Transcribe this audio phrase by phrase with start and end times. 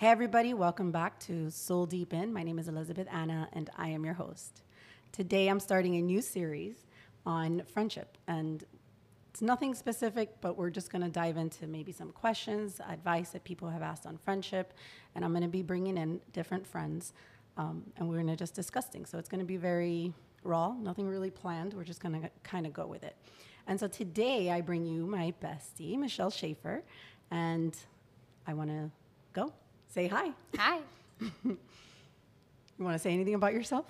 [0.00, 2.32] Hey, everybody, welcome back to Soul Deep In.
[2.32, 4.62] My name is Elizabeth Anna, and I am your host.
[5.12, 6.86] Today, I'm starting a new series
[7.26, 8.64] on friendship, and
[9.28, 13.44] it's nothing specific, but we're just going to dive into maybe some questions, advice that
[13.44, 14.72] people have asked on friendship,
[15.14, 17.12] and I'm going to be bringing in different friends,
[17.58, 19.10] um, and we're going to just discuss things.
[19.10, 20.14] So it's going to be very
[20.44, 21.74] raw, nothing really planned.
[21.74, 23.16] We're just going to kind of go with it.
[23.66, 26.84] And so today, I bring you my bestie, Michelle Shaffer,
[27.30, 27.76] and
[28.46, 28.90] I want to
[29.34, 29.52] go.
[29.90, 30.30] Say hi.
[30.56, 30.78] Hi.
[32.80, 33.84] You want to say anything about yourself?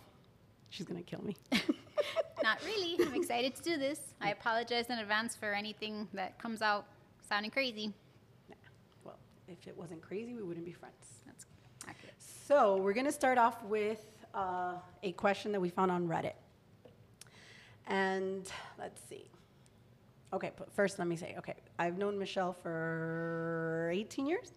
[0.70, 1.36] She's going to kill me.
[2.42, 2.96] Not really.
[3.06, 4.00] I'm excited to do this.
[4.20, 6.86] I apologize in advance for anything that comes out
[7.28, 7.92] sounding crazy.
[9.04, 11.20] well, if it wasn't crazy, we wouldn't be friends.
[11.24, 11.46] That's
[11.86, 12.14] accurate.
[12.18, 14.72] So we're going to start off with uh,
[15.02, 16.32] a question that we found on Reddit.
[17.86, 19.30] And let's see.
[20.32, 24.52] Okay, but first let me say, okay, I've known Michelle for 18 years,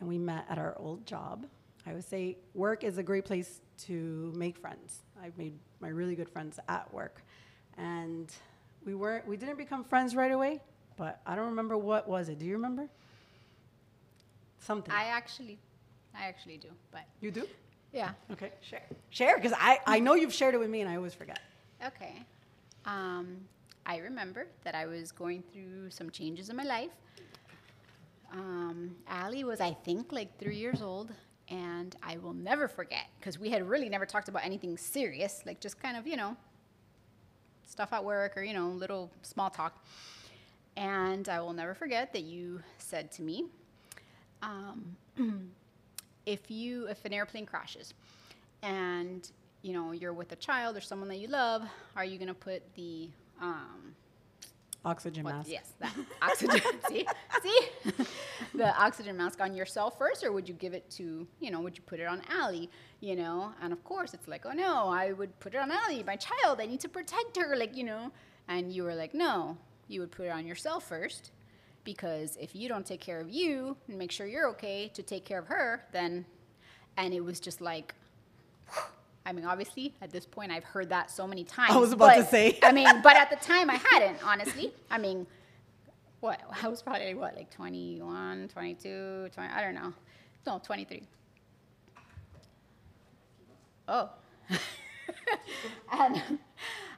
[0.00, 1.46] and we met at our old job.
[1.86, 5.02] I would say work is a great place to make friends.
[5.22, 7.22] I've made my really good friends at work,
[7.78, 8.30] and
[8.84, 10.60] we weren't, we didn't become friends right away,
[10.96, 12.38] but I don't remember what was it.
[12.38, 12.88] Do you remember?
[14.58, 14.92] Something.
[14.92, 15.58] I actually,
[16.14, 17.46] I actually do, but you do?
[17.92, 18.10] yeah.
[18.30, 18.82] Okay, share.
[19.10, 21.40] Share, because I, I know you've shared it with me and I always forget.
[21.84, 22.22] Okay.
[22.84, 23.38] Um,
[23.86, 26.90] I remember that I was going through some changes in my life.
[28.32, 31.12] Um, Allie was, I think, like three years old,
[31.48, 35.60] and I will never forget because we had really never talked about anything serious, like
[35.60, 36.36] just kind of, you know,
[37.66, 39.84] stuff at work or, you know, little small talk.
[40.76, 43.46] And I will never forget that you said to me,
[44.42, 44.96] um,
[46.26, 47.94] if you if an airplane crashes
[48.62, 49.30] and
[49.62, 51.64] you know you're with a child or someone that you love,
[51.96, 53.08] are you gonna put the
[53.40, 53.94] um,
[54.84, 55.50] Oxygen what- mask.
[55.50, 57.06] yes that oxygen see
[57.42, 57.58] see
[58.54, 61.76] the oxygen mask on yourself first, or would you give it to you know would
[61.76, 62.70] you put it on Allie?
[63.00, 66.02] You know, and of course it's like oh no, I would put it on Allie,
[66.02, 66.60] my child.
[66.60, 68.10] I need to protect her, like you know.
[68.48, 69.56] And you were like no,
[69.88, 71.30] you would put it on yourself first
[71.84, 75.24] because if you don't take care of you and make sure you're okay to take
[75.24, 76.24] care of her, then,
[76.96, 77.94] and it was just like,
[79.30, 81.72] I mean, obviously at this point I've heard that so many times.
[81.72, 82.58] I was about to say.
[82.64, 84.74] I mean, but at the time I hadn't, honestly.
[84.90, 85.24] I mean,
[86.18, 86.40] what?
[86.60, 89.94] I was probably what, like 21, 22, 20, I don't know.
[90.48, 91.04] No, 23.
[93.86, 94.10] Oh.
[95.92, 96.16] and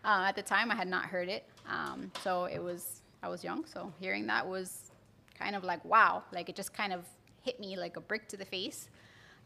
[0.03, 1.44] uh, at the time, I had not heard it.
[1.69, 3.66] Um, so it was, I was young.
[3.66, 4.91] So hearing that was
[5.38, 6.22] kind of like, wow.
[6.32, 7.04] Like it just kind of
[7.43, 8.88] hit me like a brick to the face.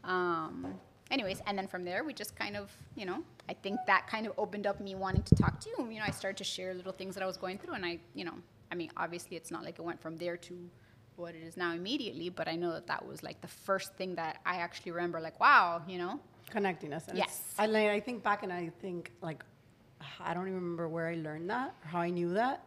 [0.05, 0.75] Um,
[1.11, 4.25] anyways, and then from there, we just kind of, you know, I think that kind
[4.27, 5.89] of opened up me wanting to talk to you.
[5.89, 7.73] You know, I started to share little things that I was going through.
[7.75, 8.33] And I, you know,
[8.71, 10.69] I mean, obviously, it's not like it went from there to
[11.15, 14.15] what it is now immediately, but I know that that was like the first thing
[14.15, 16.19] that I actually remember, like, wow, you know?
[16.49, 17.07] Connecting us.
[17.07, 17.41] And Yes.
[17.57, 19.43] I, like, I think back and I think, like,
[20.19, 22.63] I don't even remember where I learned that or how I knew that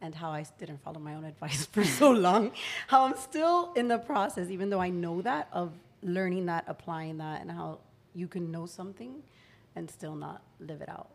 [0.00, 2.52] and how I didn't follow my own advice for so long.
[2.86, 5.72] How I'm still in the process, even though I know that, of
[6.02, 7.78] learning that, applying that, and how
[8.14, 9.22] you can know something
[9.76, 11.10] and still not live it out.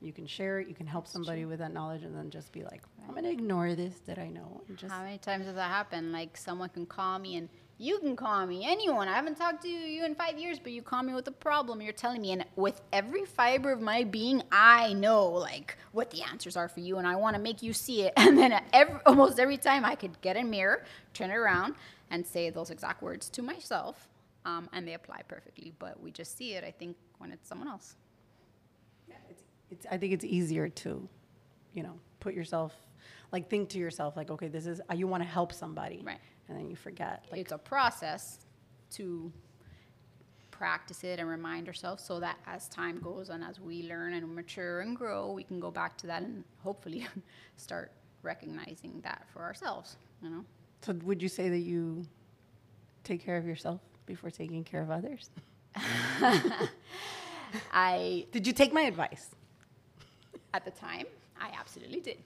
[0.00, 2.62] You can share it, you can help somebody with that knowledge, and then just be
[2.62, 4.62] like, I'm going to ignore this that I know.
[4.68, 6.10] And just How many times does that happen?
[6.10, 7.48] Like someone can call me and
[7.80, 9.08] you can call me, anyone.
[9.08, 11.80] I haven't talked to you in five years, but you call me with a problem.
[11.80, 16.22] You're telling me, and with every fiber of my being, I know like what the
[16.22, 18.12] answers are for you, and I want to make you see it.
[18.18, 21.74] And then every, almost every time, I could get a mirror, turn it around,
[22.10, 24.09] and say those exact words to myself,
[24.44, 25.72] um, and they apply perfectly.
[25.78, 27.96] But we just see it, I think, when it's someone else.
[29.08, 31.08] it's, it's, I think it's easier to,
[31.74, 32.74] you know, put yourself,
[33.32, 36.02] like think to yourself, like, okay, this is, uh, you want to help somebody.
[36.04, 36.18] Right.
[36.48, 37.26] And then you forget.
[37.30, 38.40] Like, it's a process
[38.92, 39.32] to
[40.50, 44.34] practice it and remind ourselves so that as time goes on, as we learn and
[44.34, 47.06] mature and grow, we can go back to that and hopefully
[47.56, 47.92] start
[48.22, 50.44] recognizing that for ourselves, you know?
[50.82, 52.04] so would you say that you
[53.04, 55.30] take care of yourself before taking care of others?
[57.72, 59.30] I, Did you take my advice?
[60.52, 61.06] at the time,
[61.40, 62.18] I absolutely did.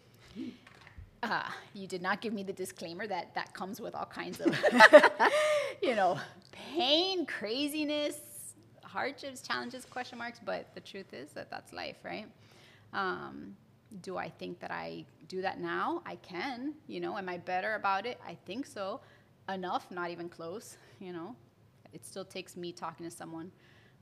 [1.22, 1.42] Uh,
[1.74, 4.48] you did not give me the disclaimer that that comes with all kinds of,
[5.82, 6.18] you know,
[6.52, 8.16] pain, craziness,
[8.82, 10.40] hardships, challenges, question marks.
[10.42, 12.26] But the truth is that that's life, right?
[12.94, 13.56] Um,
[14.02, 16.02] do I think that I do that now?
[16.06, 16.74] I can.
[16.86, 18.18] You know, am I better about it?
[18.26, 19.00] I think so.
[19.48, 20.78] Enough, not even close.
[20.98, 21.36] You know,
[21.94, 23.50] it still takes me talking to someone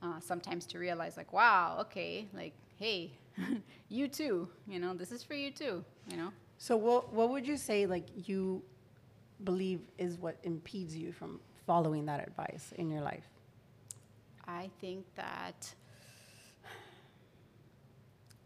[0.01, 3.11] uh, sometimes to realize, like, wow, okay, like, hey,
[3.89, 4.47] you too.
[4.67, 5.83] You know, this is for you too.
[6.09, 6.33] You know.
[6.57, 8.61] So what what would you say like you
[9.43, 13.27] believe is what impedes you from following that advice in your life?
[14.47, 15.73] I think that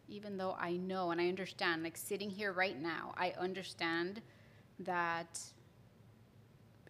[0.07, 4.21] even though I know and I understand, like sitting here right now, I understand
[4.79, 5.39] that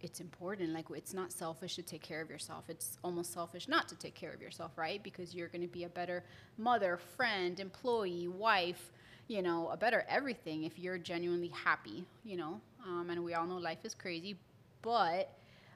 [0.01, 0.73] it's important.
[0.73, 2.65] Like it's not selfish to take care of yourself.
[2.69, 5.01] It's almost selfish not to take care of yourself, right?
[5.01, 6.23] Because you're going to be a better
[6.57, 8.91] mother, friend, employee, wife,
[9.27, 12.61] you know, a better everything if you're genuinely happy, you know.
[12.85, 14.37] Um, and we all know life is crazy,
[14.81, 15.33] but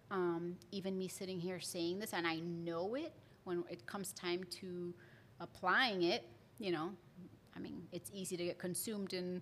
[0.09, 3.13] um, even me sitting here saying this, and I know it
[3.43, 4.93] when it comes time to
[5.39, 6.23] applying it,
[6.59, 6.91] you know,
[7.55, 9.41] I mean, it's easy to get consumed in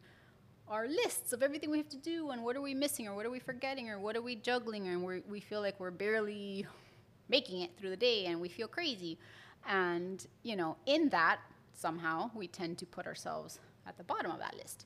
[0.69, 3.25] our lists of everything we have to do and what are we missing or what
[3.25, 6.65] are we forgetting or what are we juggling and we we feel like we're barely
[7.29, 9.17] making it through the day and we feel crazy.
[9.67, 11.39] And, you know, in that,
[11.73, 14.85] somehow we tend to put ourselves at the bottom of that list.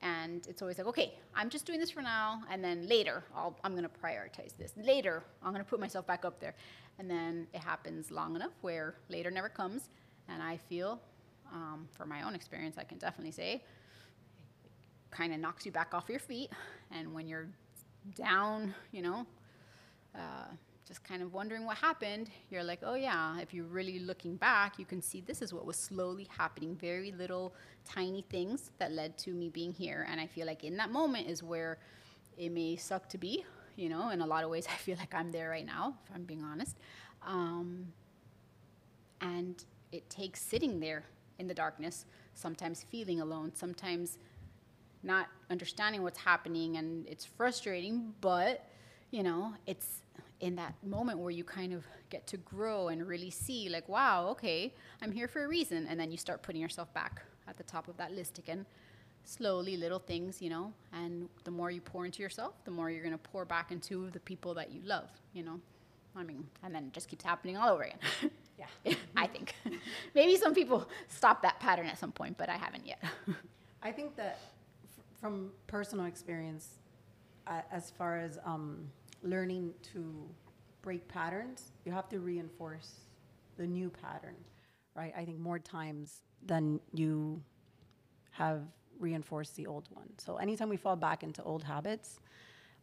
[0.00, 3.56] And it's always like, okay, I'm just doing this for now, and then later I'll,
[3.62, 4.72] I'm going to prioritize this.
[4.76, 6.54] Later, I'm going to put myself back up there.
[6.98, 9.90] And then it happens long enough where later never comes.
[10.28, 11.00] And I feel,
[11.52, 13.62] um, from my own experience, I can definitely say,
[15.12, 16.50] kind of knocks you back off your feet.
[16.90, 17.48] And when you're
[18.16, 19.26] down, you know,
[20.14, 20.48] uh,
[20.86, 24.78] just kind of wondering what happened, you're like, oh yeah, if you're really looking back,
[24.78, 26.74] you can see this is what was slowly happening.
[26.74, 27.54] Very little
[27.84, 30.06] tiny things that led to me being here.
[30.10, 31.78] And I feel like in that moment is where
[32.36, 33.44] it may suck to be,
[33.76, 36.14] you know, in a lot of ways, I feel like I'm there right now, if
[36.14, 36.76] I'm being honest.
[37.26, 37.92] Um,
[39.20, 41.04] and it takes sitting there
[41.38, 44.18] in the darkness, sometimes feeling alone, sometimes
[45.02, 48.66] not understanding what's happening and it's frustrating but
[49.10, 50.02] you know it's
[50.40, 54.26] in that moment where you kind of get to grow and really see like wow
[54.28, 57.62] okay i'm here for a reason and then you start putting yourself back at the
[57.62, 58.66] top of that list again
[59.24, 63.02] slowly little things you know and the more you pour into yourself the more you're
[63.02, 65.60] going to pour back into the people that you love you know?
[66.16, 67.98] I mean and then it just keeps happening all over again.
[68.84, 68.94] Yeah.
[69.16, 69.54] I think.
[70.14, 73.02] Maybe some people stop that pattern at some point but i haven't yet.
[73.82, 74.38] I think that
[75.22, 76.80] from personal experience,
[77.46, 78.88] uh, as far as um,
[79.22, 80.12] learning to
[80.82, 83.02] break patterns, you have to reinforce
[83.56, 84.34] the new pattern,
[84.96, 85.12] right?
[85.16, 87.40] I think more times than you
[88.32, 88.62] have
[88.98, 90.08] reinforced the old one.
[90.18, 92.18] So anytime we fall back into old habits,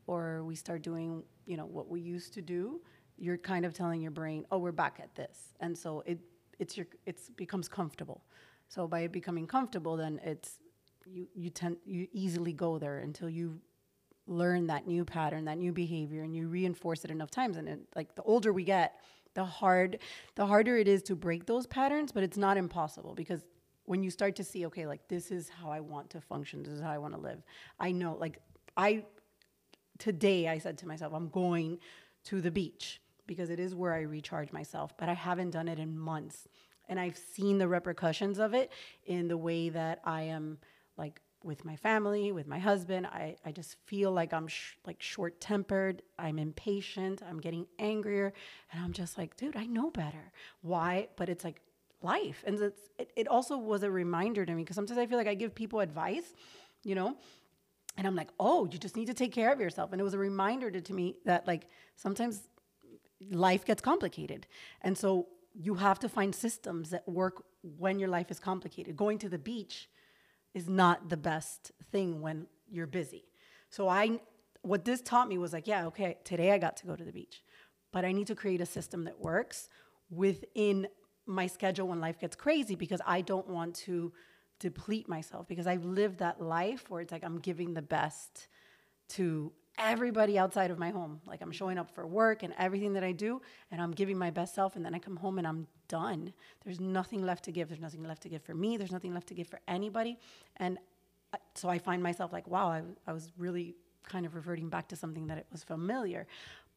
[0.07, 2.80] or we start doing, you know, what we used to do,
[3.18, 6.19] you're kind of telling your brain, "Oh, we're back at this," and so it
[6.57, 8.24] it's your it's becomes comfortable.
[8.69, 10.59] So by becoming comfortable, then it's
[11.12, 13.60] you you tend you easily go there until you
[14.28, 17.58] learn that new pattern, that new behavior, and you reinforce it enough times.
[17.58, 19.00] And it, like the older we get,
[19.34, 20.00] the hard
[20.36, 22.12] the harder it is to break those patterns.
[22.12, 23.44] But it's not impossible because
[23.86, 26.74] when you start to see, okay, like this is how I want to function, this
[26.74, 27.42] is how I want to live.
[27.80, 28.40] I know, like
[28.78, 29.04] I
[29.98, 31.80] today I said to myself, I'm going
[32.26, 34.96] to the beach because it is where I recharge myself.
[34.98, 36.48] But I haven't done it in months.
[36.88, 38.72] And I've seen the repercussions of it
[39.06, 40.58] in the way that I am
[41.00, 43.07] like with my family, with my husband.
[43.07, 46.01] I, I just feel like I'm sh- like short tempered.
[46.18, 47.22] I'm impatient.
[47.28, 48.34] I'm getting angrier.
[48.72, 50.31] And I'm just like, dude, I know better.
[50.62, 51.07] Why?
[51.16, 51.62] But it's like
[52.01, 52.44] life.
[52.46, 55.28] And it's, it, it also was a reminder to me because sometimes I feel like
[55.28, 56.34] I give people advice,
[56.84, 57.16] you know,
[57.98, 59.92] and I'm like, oh, you just need to take care of yourself.
[59.92, 62.42] And it was a reminder to, to me that like sometimes
[63.31, 64.48] life gets complicated.
[64.81, 67.44] And so you have to find systems that work
[67.77, 68.96] when your life is complicated.
[68.96, 69.89] Going to the beach
[70.53, 73.25] is not the best thing when you're busy.
[73.70, 74.20] So I
[74.62, 77.13] what this taught me was like, yeah, okay, today I got to go to the
[77.13, 77.44] beach,
[77.94, 79.70] but I need to create a system that works
[80.10, 80.88] within
[81.25, 84.12] my schedule when life gets crazy because I don't want to
[84.60, 88.48] deplete myself because I've lived that life where it's like I'm giving the best
[89.10, 91.22] to everybody outside of my home.
[91.25, 93.41] Like I'm showing up for work and everything that I do,
[93.72, 96.31] and I'm giving my best self, and then I come home and I'm done.
[96.63, 97.67] There's nothing left to give.
[97.67, 98.77] There's nothing left to give for me.
[98.77, 100.17] There's nothing left to give for anybody.
[100.58, 100.77] And
[101.34, 104.88] uh, so I find myself like, wow, I, I was really kind of reverting back
[104.89, 106.25] to something that it was familiar.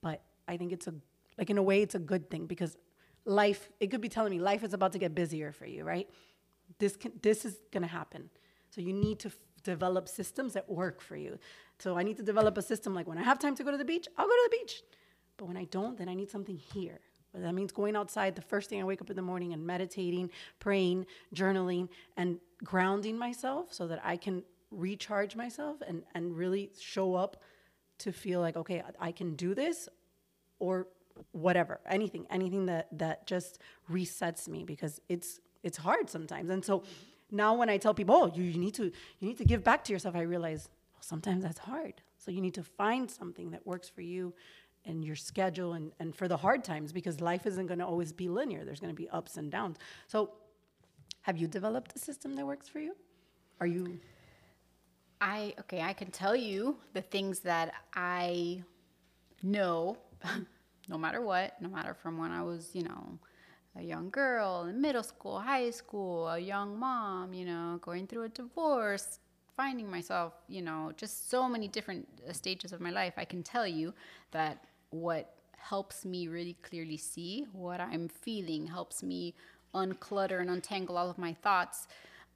[0.03, 0.95] But I think it's a,
[1.39, 2.77] like in a way, it's a good thing because
[3.25, 6.09] life, it could be telling me life is about to get busier for you, right?
[6.79, 8.29] This, can, this is going to happen.
[8.71, 11.39] So you need to f- develop systems that work for you.
[11.79, 13.77] So I need to develop a system like when I have time to go to
[13.77, 14.83] the beach, I'll go to the beach.
[15.37, 17.01] But when I don't, then I need something here.
[17.35, 20.31] That means going outside the first thing I wake up in the morning and meditating,
[20.61, 27.15] praying, journaling, and grounding myself so that I can recharge myself and, and really show
[27.15, 27.43] up
[27.99, 29.89] to feel like, okay, I can do this
[30.59, 30.89] or
[31.33, 33.59] whatever, anything, anything that, that just
[33.91, 36.51] resets me because it's, it's hard sometimes.
[36.51, 36.83] And so
[37.31, 39.85] now when I tell people, oh, you, you need to, you need to give back
[39.85, 41.95] to yourself, I realize well, sometimes that's hard.
[42.19, 44.35] So you need to find something that works for you
[44.85, 48.13] and your schedule and, and for the hard times because life isn't going to always
[48.13, 48.65] be linear.
[48.65, 49.77] There's going to be ups and downs.
[50.07, 50.31] So,
[51.23, 52.97] have you developed a system that works for you?
[53.61, 54.01] Are you?
[55.21, 58.65] I okay, I can tell you the things that I
[59.43, 59.97] know,
[60.89, 63.19] no matter what, no matter from when I was, you know,
[63.77, 68.25] a young girl in middle school, high school, a young mom, you know, going through
[68.25, 69.21] a divorce,
[69.57, 73.15] finding myself, you know, just so many different uh, stages of my life.
[73.17, 73.95] I can tell you
[74.33, 79.35] that what helps me really clearly see what I'm feeling, helps me
[79.75, 81.89] unclutter and untangle all of my thoughts,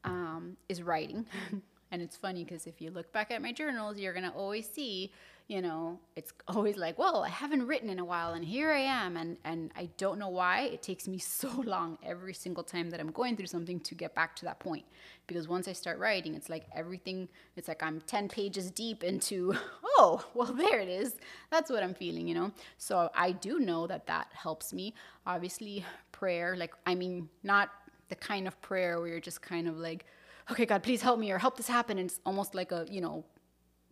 [0.04, 1.26] um, is writing.
[1.90, 4.68] and it's funny because if you look back at my journals, you're going to always
[4.68, 5.12] see
[5.48, 8.80] you know, it's always like, well, I haven't written in a while and here I
[8.80, 9.16] am.
[9.16, 13.00] And, and I don't know why it takes me so long every single time that
[13.00, 14.84] I'm going through something to get back to that point.
[15.26, 19.54] Because once I start writing, it's like everything, it's like I'm 10 pages deep into,
[19.84, 21.16] oh, well, there it is.
[21.50, 22.52] That's what I'm feeling, you know?
[22.78, 24.94] So I do know that that helps me.
[25.26, 27.70] Obviously, prayer, like, I mean, not
[28.08, 30.06] the kind of prayer where you're just kind of like,
[30.50, 31.98] okay, God, please help me or help this happen.
[31.98, 33.24] And it's almost like a, you know,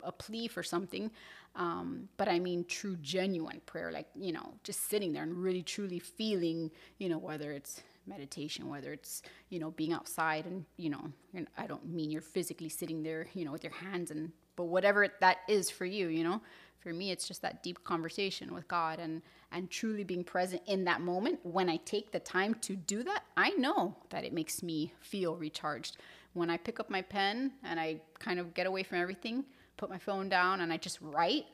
[0.02, 1.10] a plea for something.
[1.56, 5.62] Um, but I mean true, genuine prayer, like, you know, just sitting there and really
[5.62, 10.90] truly feeling, you know, whether it's meditation, whether it's, you know, being outside and, you
[10.90, 11.10] know,
[11.56, 15.06] I don't mean you're physically sitting there, you know, with your hands and, but whatever
[15.20, 16.40] that is for you, you know,
[16.80, 20.84] for me, it's just that deep conversation with God and, and truly being present in
[20.84, 21.38] that moment.
[21.42, 25.34] When I take the time to do that, I know that it makes me feel
[25.36, 25.96] recharged.
[26.34, 29.44] When I pick up my pen and I kind of get away from everything,
[29.76, 31.46] put my phone down and I just write,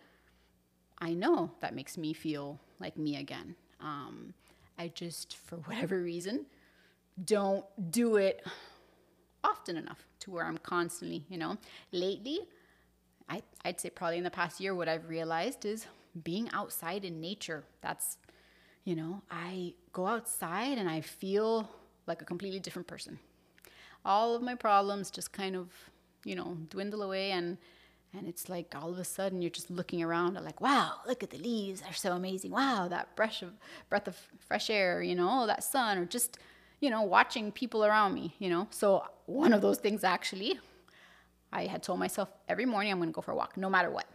[0.98, 3.54] I know that makes me feel like me again.
[3.80, 4.34] Um,
[4.78, 6.46] I just, for whatever reason,
[7.24, 8.44] don't do it
[9.44, 11.56] often enough to where I'm constantly, you know.
[11.92, 12.40] Lately,
[13.28, 15.86] I, I'd say probably in the past year, what I've realized is
[16.24, 17.64] being outside in nature.
[17.80, 18.18] That's,
[18.84, 21.68] you know, I go outside and I feel
[22.06, 23.18] like a completely different person.
[24.04, 25.68] All of my problems just kind of,
[26.24, 27.58] you know, dwindle away and
[28.12, 31.22] and it's like all of a sudden you're just looking around and like, wow, look
[31.22, 31.80] at the leaves.
[31.80, 32.50] They're so amazing.
[32.50, 33.52] Wow, that breath of
[33.88, 34.16] breath of
[34.48, 36.38] fresh air, you know, that sun, or just,
[36.80, 38.66] you know, watching people around me, you know.
[38.70, 40.58] So one of those things actually,
[41.52, 44.06] I had told myself every morning I'm gonna go for a walk, no matter what.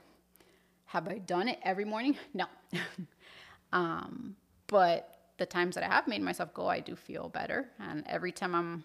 [0.88, 2.18] Have I done it every morning?
[2.34, 2.46] No.
[3.72, 4.36] um,
[4.68, 7.70] but the times that I have made myself go, I do feel better.
[7.80, 8.84] And every time I'm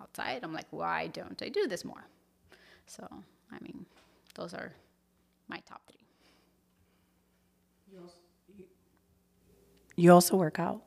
[0.00, 2.04] outside, I'm like, why don't I do this more?
[2.86, 3.06] So,
[3.52, 3.86] I mean,
[4.34, 4.72] those are
[5.48, 6.04] my top three.
[9.96, 10.82] You also work out.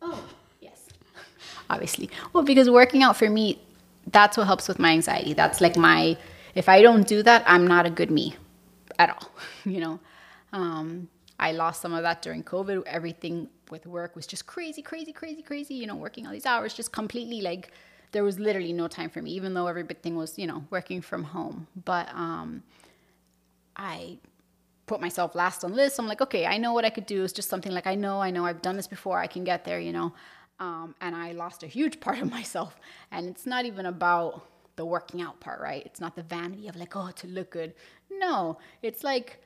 [0.00, 0.24] Oh,
[0.60, 0.88] yes.
[1.70, 2.08] Obviously.
[2.32, 3.60] Well, because working out for me,
[4.10, 5.32] that's what helps with my anxiety.
[5.32, 6.16] That's like my,
[6.54, 8.36] if I don't do that, I'm not a good me
[8.98, 9.30] at all.
[9.64, 10.00] you know,
[10.52, 12.84] um, I lost some of that during COVID.
[12.86, 15.74] Everything with work was just crazy, crazy, crazy, crazy.
[15.74, 17.72] You know, working all these hours, just completely like
[18.12, 21.24] there was literally no time for me, even though everything was, you know, working from
[21.24, 21.66] home.
[21.84, 22.62] But um,
[23.76, 24.18] I
[24.86, 25.98] put myself last on the list.
[25.98, 27.24] I'm like, okay, I know what I could do.
[27.24, 29.18] It's just something like I know, I know I've done this before.
[29.18, 30.12] I can get there, you know.
[30.60, 32.78] Um, and I lost a huge part of myself.
[33.10, 35.82] And it's not even about the working out part, right?
[35.84, 37.74] It's not the vanity of like, oh, to look good.
[38.10, 39.42] No, it's like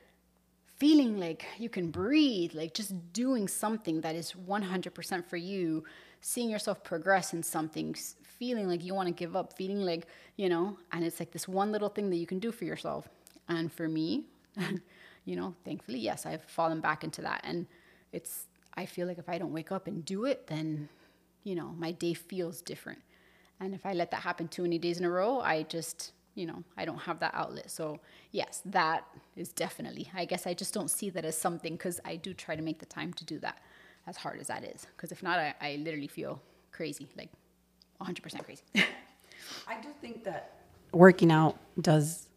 [0.77, 5.83] feeling like you can breathe, like just doing something that is 100% for you,
[6.21, 7.95] seeing yourself progress in something,
[8.39, 11.47] feeling like you want to give up, feeling like, you know, and it's like this
[11.47, 13.07] one little thing that you can do for yourself.
[13.49, 14.25] And for me,
[15.25, 17.41] you know, thankfully, yes, I've fallen back into that.
[17.43, 17.67] And
[18.11, 20.89] it's, I feel like if I don't wake up and do it, then,
[21.43, 22.99] you know, my day feels different.
[23.59, 26.45] And if I let that happen too many days in a row, I just, you
[26.45, 27.71] know, I don't have that outlet.
[27.71, 27.99] So,
[28.31, 32.17] yes, that is definitely, I guess I just don't see that as something because I
[32.17, 33.57] do try to make the time to do that
[34.05, 34.85] as hard as that is.
[34.95, 36.39] Because if not, I, I literally feel
[36.71, 37.31] crazy, like
[38.01, 38.63] 100% crazy.
[39.67, 40.61] I do think that
[40.91, 42.27] working out does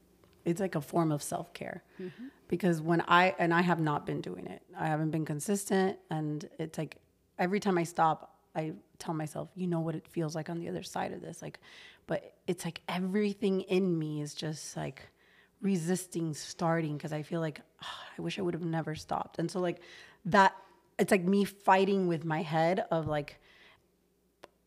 [0.45, 2.26] it's like a form of self care mm-hmm.
[2.49, 6.49] because when I and I have not been doing it, I haven't been consistent, and
[6.59, 6.97] it's like
[7.38, 10.69] every time I stop, I tell myself, you know what it feels like on the
[10.69, 11.61] other side of this, like,
[12.07, 15.02] but it's like everything in me is just like
[15.62, 19.50] resisting starting because I feel like oh, I wish I would have never stopped, and
[19.50, 19.81] so like
[20.26, 20.57] that,
[20.99, 23.40] it's like me fighting with my head of like.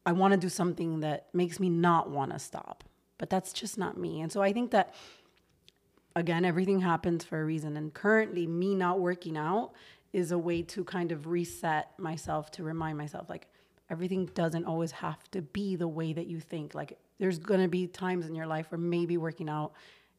[0.05, 2.83] I want to do something that makes me not want to stop,
[3.17, 4.22] but that's just not me.
[4.22, 4.93] And so I think that
[6.15, 7.77] again, everything happens for a reason.
[7.77, 9.72] And currently, me not working out
[10.12, 13.48] is a way to kind of reset myself to remind myself like
[13.89, 16.75] everything doesn't always have to be the way that you think.
[16.75, 19.74] Like, there's gonna be times in your life where maybe working out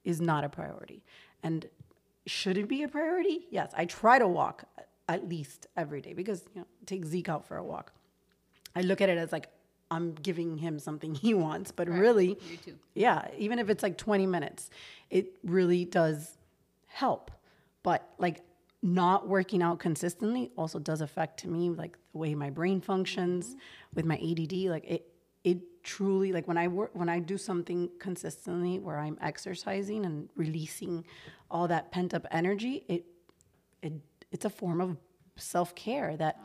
[0.05, 1.05] is not a priority.
[1.43, 1.67] And
[2.27, 3.47] should it be a priority?
[3.51, 4.65] Yes, I try to walk
[5.09, 7.93] at least every day because you know take Zeke out for a walk.
[8.75, 9.49] I look at it as like
[9.95, 12.35] I'm giving him something he wants, but really,
[12.65, 12.77] too.
[12.95, 14.71] yeah, even if it's like 20 minutes,
[15.11, 16.37] it really does
[16.87, 17.31] help.
[17.83, 18.43] But like
[18.83, 23.49] not working out consistently also does affect to me like the way my brain functions
[23.49, 23.59] mm-hmm.
[23.95, 24.71] with my ADD.
[24.71, 25.07] Like it,
[25.43, 30.29] it truly like when I work when I do something consistently where I'm exercising and
[30.37, 31.05] releasing
[31.51, 33.07] all that pent up energy, it
[33.83, 33.93] it
[34.33, 34.97] it's a form of
[35.37, 36.41] self care that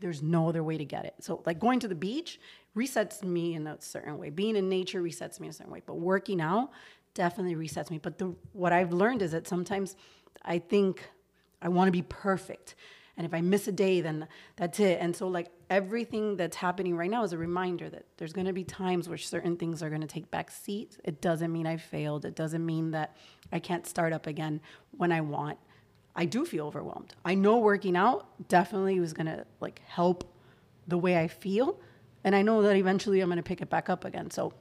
[0.00, 1.14] there's no other way to get it.
[1.20, 2.40] So like going to the beach
[2.76, 4.30] resets me in a certain way.
[4.30, 5.82] Being in nature resets me in a certain way.
[5.84, 6.70] But working out
[7.14, 7.98] definitely resets me.
[7.98, 9.96] But the what I've learned is that sometimes
[10.44, 11.08] I think
[11.60, 12.74] I want to be perfect.
[13.16, 14.98] And if I miss a day, then that's it.
[15.00, 18.62] And so like everything that's happening right now is a reminder that there's gonna be
[18.62, 20.98] times where certain things are gonna take back seat.
[21.02, 22.24] It doesn't mean I failed.
[22.24, 23.16] It doesn't mean that
[23.50, 24.60] I can't start up again
[24.92, 25.58] when I want.
[26.14, 27.14] I do feel overwhelmed.
[27.24, 30.32] I know working out definitely was gonna like help
[30.86, 31.80] the way I feel,
[32.24, 34.30] and I know that eventually I'm gonna pick it back up again.
[34.30, 34.52] So,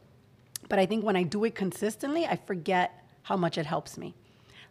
[0.69, 4.15] but I think when I do it consistently, I forget how much it helps me.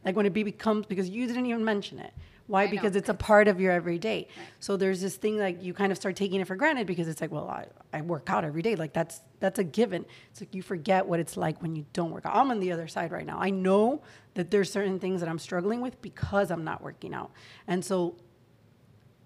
[0.05, 2.13] Like when it be- becomes because you didn't even mention it.
[2.47, 2.63] Why?
[2.63, 2.71] I know.
[2.71, 4.29] because it's a part of your everyday.
[4.61, 7.21] So there's this thing like you kind of start taking it for granted because it's
[7.21, 8.77] like, well, I, I work out every day.
[8.77, 10.07] Like that's that's a given.
[10.31, 12.37] It's like you forget what it's like when you don't work out.
[12.37, 13.39] I'm on the other side right now.
[13.41, 14.03] I know
[14.35, 17.33] that there's certain things that I'm struggling with because I'm not working out.
[17.67, 18.17] And so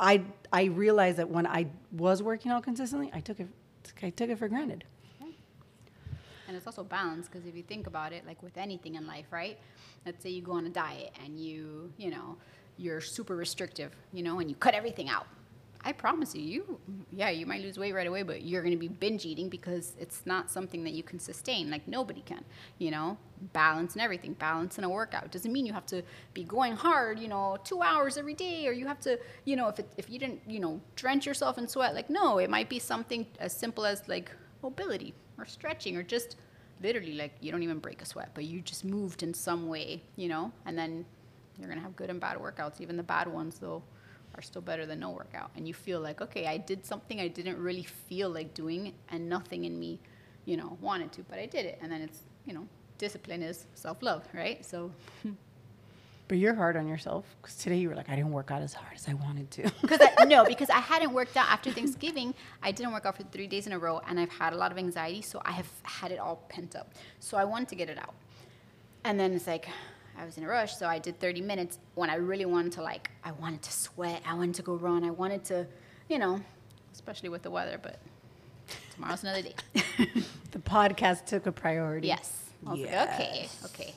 [0.00, 3.48] I I realized that when I was working out consistently, I took it
[4.02, 4.84] I took it for granted.
[6.48, 9.26] And it's also balance because if you think about it, like with anything in life,
[9.30, 9.56] right?
[10.04, 12.36] Let's say you go on a diet and you, you know,
[12.76, 15.28] you're super restrictive, you know, and you cut everything out.
[15.82, 18.78] I promise you, you, yeah, you might lose weight right away, but you're going to
[18.78, 21.70] be binge eating because it's not something that you can sustain.
[21.70, 22.44] Like nobody can,
[22.78, 23.16] you know,
[23.54, 24.34] balance and everything.
[24.34, 26.02] Balance in a workout doesn't mean you have to
[26.34, 29.68] be going hard, you know, two hours every day, or you have to, you know,
[29.68, 31.94] if it, if you didn't, you know, drench yourself in sweat.
[31.94, 34.30] Like no, it might be something as simple as like
[34.62, 36.36] mobility or stretching or just
[36.82, 40.02] literally like you don't even break a sweat, but you just moved in some way,
[40.16, 41.06] you know, and then
[41.58, 42.80] you're gonna have good and bad workouts.
[42.82, 43.82] Even the bad ones though
[44.34, 45.50] are still better than no workout.
[45.56, 49.28] And you feel like, okay, I did something I didn't really feel like doing and
[49.28, 50.00] nothing in me,
[50.44, 51.78] you know, wanted to, but I did it.
[51.82, 52.66] And then it's, you know,
[52.98, 54.64] discipline is self love, right?
[54.64, 54.92] So
[56.30, 58.72] But you're hard on yourself because today you were like, I didn't work out as
[58.72, 59.62] hard as I wanted to.
[59.80, 62.34] because I, no, because I hadn't worked out after Thanksgiving.
[62.62, 64.70] I didn't work out for three days in a row, and I've had a lot
[64.70, 66.94] of anxiety, so I have had it all pent up.
[67.18, 68.14] So I wanted to get it out,
[69.02, 69.68] and then it's like
[70.20, 72.82] I was in a rush, so I did 30 minutes when I really wanted to
[72.82, 75.66] like I wanted to sweat, I wanted to go run, I wanted to,
[76.10, 76.40] you know,
[76.92, 77.80] especially with the weather.
[77.82, 77.98] But
[78.94, 79.54] tomorrow's another day.
[80.50, 82.08] the podcast took a priority.
[82.08, 82.44] yes.
[82.66, 83.48] I was like, okay.
[83.64, 83.94] Okay.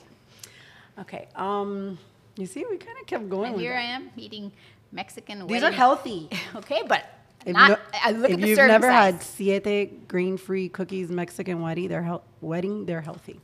[0.98, 1.28] Okay.
[1.36, 1.98] Um,
[2.38, 3.52] you see, we kind of kept going.
[3.52, 3.78] And here that.
[3.80, 4.50] I am eating
[4.92, 5.46] Mexican.
[5.46, 6.30] These are wedding- healthy.
[6.56, 7.04] Okay, but
[7.44, 7.68] If, not.
[7.72, 9.12] no- I look if at the you've never size.
[9.12, 12.86] had siete grain-free cookies Mexican wedding, they're hel- wedding.
[12.86, 13.38] They're healthy.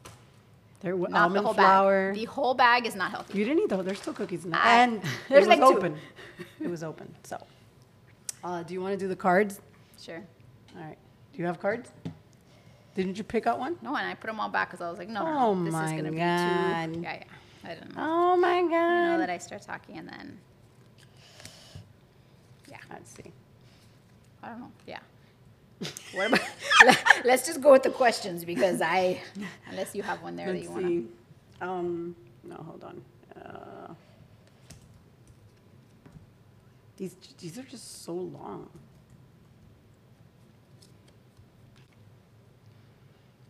[0.81, 2.13] They're w- Not almond the whole flour.
[2.13, 2.21] bag.
[2.21, 3.39] The whole bag is not healthy.
[3.39, 3.83] You didn't eat though.
[3.83, 5.97] There's still cookies in there, I- and it was like open.
[6.61, 7.15] it was open.
[7.25, 7.39] So,
[8.43, 9.61] uh, do you want to do the cards?
[10.01, 10.23] Sure.
[10.77, 10.97] All right.
[11.33, 11.91] Do you have cards?
[12.95, 13.77] Didn't you pick out one?
[13.83, 15.73] No, and I put them all back because I was like, no, Oh no, this
[15.73, 16.95] my is gonna be God.
[16.95, 17.01] too.
[17.03, 17.25] Yeah, yeah.
[17.65, 18.03] I didn't know.
[18.03, 19.21] Oh my I know god.
[19.21, 20.39] that I start talking and then.
[22.71, 23.33] Yeah, Let's see.
[24.43, 24.73] I don't know.
[24.87, 24.99] Yeah.
[26.13, 26.41] What about?
[27.25, 29.21] Let's just go with the questions because I,
[29.69, 30.87] unless you have one there that Let's you want
[31.61, 31.67] to.
[31.67, 33.03] Um, no, hold on.
[33.37, 33.95] Uh,
[36.97, 38.69] these these are just so long.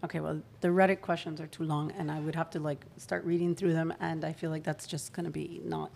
[0.02, 3.24] Okay, well, the Reddit questions are too long, and I would have to like start
[3.24, 5.90] reading through them, and I feel like that's just gonna be not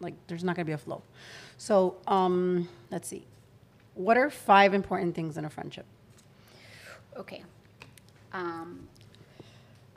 [0.00, 1.02] like there's not gonna be a flow.
[1.58, 3.26] So, um, let's see.
[4.00, 5.84] What are five important things in a friendship?
[7.18, 7.42] Okay.
[8.32, 8.88] Um,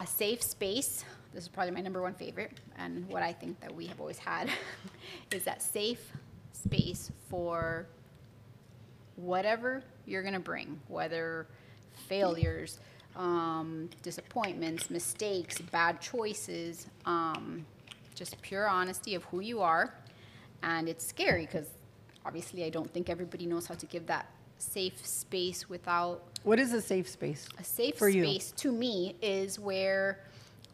[0.01, 1.05] a safe space.
[1.33, 4.17] This is probably my number one favorite, and what I think that we have always
[4.17, 4.49] had
[5.31, 6.11] is that safe
[6.51, 7.85] space for
[9.15, 11.47] whatever you're gonna bring, whether
[12.09, 12.79] failures,
[13.15, 17.65] um, disappointments, mistakes, bad choices, um,
[18.15, 19.93] just pure honesty of who you are.
[20.61, 21.67] And it's scary because
[22.25, 26.73] obviously I don't think everybody knows how to give that safe space without What is
[26.73, 27.47] a safe space?
[27.57, 28.23] a safe For you.
[28.23, 30.19] space to me is where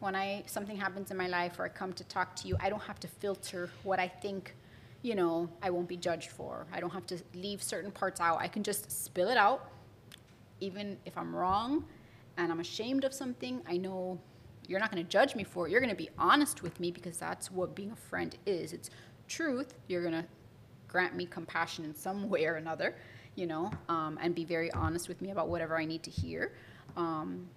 [0.00, 2.70] when I something happens in my life or I come to talk to you, I
[2.70, 4.54] don't have to filter what I think,
[5.02, 6.66] you know, I won't be judged for.
[6.72, 8.38] I don't have to leave certain parts out.
[8.40, 9.70] I can just spill it out
[10.60, 11.84] even if I'm wrong
[12.36, 14.18] and I'm ashamed of something, I know
[14.68, 15.70] you're not going to judge me for it.
[15.70, 18.72] You're going to be honest with me because that's what being a friend is.
[18.72, 18.90] It's
[19.26, 19.74] truth.
[19.88, 20.24] You're going to
[20.90, 22.94] grant me compassion in some way or another,
[23.36, 26.52] you know, um, and be very honest with me about whatever I need to hear,
[26.96, 27.48] um,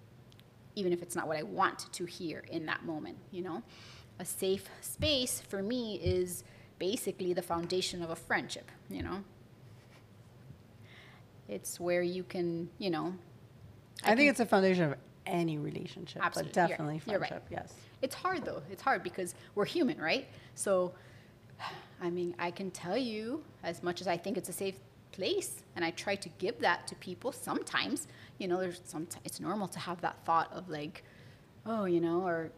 [0.76, 3.62] even if it's not what I want to hear in that moment, you know.
[4.20, 6.44] A safe space for me is
[6.78, 9.24] basically the foundation of a friendship, you know.
[11.48, 13.14] It's where you can, you know,
[14.02, 14.94] I, think it's a foundation of
[15.26, 16.52] any relationship, Absolutely.
[16.52, 17.28] but You're- definitely you're right.
[17.28, 17.48] friendship.
[17.50, 17.74] Yes.
[18.02, 18.62] It's hard though.
[18.70, 20.26] It's hard because we're human, right?
[20.54, 20.92] So,
[22.02, 24.76] I mean, I can tell you as much as I think it's a safe
[25.12, 27.32] place, and I try to give that to people.
[27.32, 29.06] Sometimes, you know, there's some.
[29.24, 31.04] It's normal to have that thought of like,
[31.66, 32.50] oh, you know, or,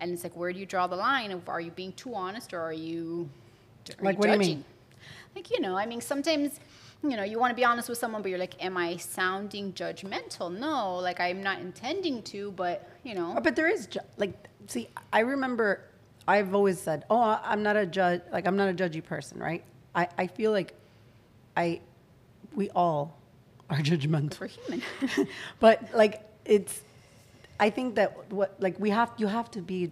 [0.00, 2.54] and it's like, where do you draw the line of are you being too honest
[2.54, 3.28] or are you,
[3.98, 4.56] are Like, you what do you judging?
[4.56, 4.64] mean?
[5.34, 6.58] Like, you know, I mean, sometimes,
[7.02, 9.72] you know, you want to be honest with someone, but you're like, am I sounding
[9.74, 10.56] judgmental?
[10.56, 13.34] No, like I'm not intending to, but you know.
[13.36, 14.32] Oh, but there is ju- like,
[14.66, 15.82] see, I remember
[16.28, 18.22] I've always said, oh, I'm not a judge.
[18.32, 19.62] Like, I'm not a judgy person, right?
[19.94, 20.74] I, I feel like
[21.56, 21.80] I,
[22.54, 23.16] we all
[23.70, 24.38] are judgmental.
[24.40, 24.82] we're human.
[25.60, 26.80] but like it's
[27.58, 29.90] i think that what like we have you have to be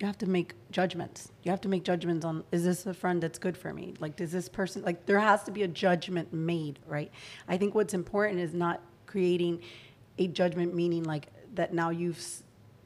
[0.00, 3.22] you have to make judgments you have to make judgments on is this a friend
[3.22, 6.32] that's good for me like does this person like there has to be a judgment
[6.32, 7.10] made right
[7.48, 9.60] i think what's important is not creating
[10.18, 12.20] a judgment meaning like that now you've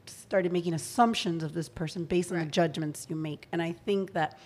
[0.09, 4.13] started making assumptions of this person based on the judgments you make and i think
[4.13, 4.37] that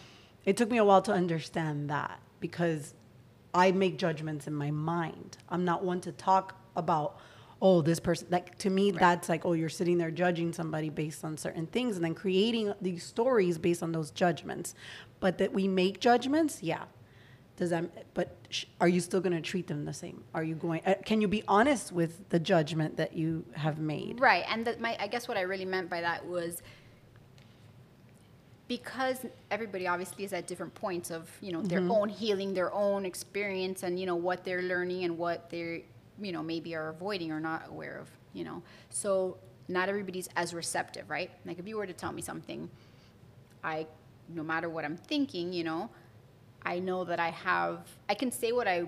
[0.45, 2.95] it took me a while to understand that because
[3.53, 5.37] I make judgments in my mind.
[5.49, 7.17] I'm not one to talk about,
[7.61, 8.27] oh, this person.
[8.31, 11.95] Like to me, that's like, oh, you're sitting there judging somebody based on certain things
[11.95, 14.73] and then creating these stories based on those judgments.
[15.19, 16.85] But that we make judgments, yeah.
[17.61, 18.15] Does that?
[18.15, 20.23] But sh- are you still going to treat them the same?
[20.33, 20.81] Are you going?
[20.83, 24.19] Uh, can you be honest with the judgment that you have made?
[24.19, 26.63] Right, and that my I guess what I really meant by that was
[28.67, 33.05] because everybody obviously is at different points of you know their own healing, their own
[33.05, 35.81] experience, and you know what they're learning and what they're
[36.19, 38.09] you know maybe are avoiding or not aware of.
[38.33, 41.29] You know, so not everybody's as receptive, right?
[41.45, 42.71] Like if you were to tell me something,
[43.63, 43.85] I
[44.29, 45.91] no matter what I'm thinking, you know,
[46.63, 48.87] I know that I have I can say what I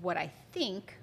[0.00, 0.98] what I think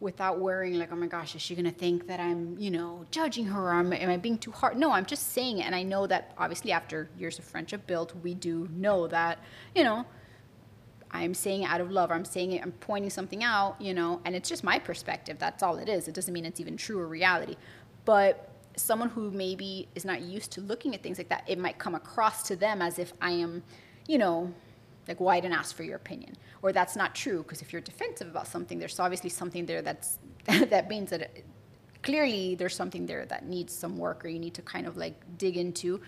[0.00, 3.46] without worrying like, oh my gosh, is she gonna think that I'm, you know, judging
[3.46, 4.76] her or am, am I being too hard?
[4.76, 8.12] No, I'm just saying it, and I know that obviously after years of friendship built,
[8.16, 9.38] we do know that,
[9.76, 10.04] you know,
[11.12, 12.10] I'm saying it out of love.
[12.10, 12.62] I'm saying it.
[12.62, 15.36] I'm pointing something out, you know, and it's just my perspective.
[15.38, 16.08] That's all it is.
[16.08, 17.56] It doesn't mean it's even true or reality.
[18.04, 21.78] But someone who maybe is not used to looking at things like that, it might
[21.78, 23.62] come across to them as if I am,
[24.06, 24.52] you know,
[25.08, 27.42] like, well, I didn't ask for your opinion, or that's not true.
[27.42, 31.44] Because if you're defensive about something, there's obviously something there that's that means that it,
[32.02, 35.20] clearly there's something there that needs some work, or you need to kind of like
[35.38, 36.00] dig into.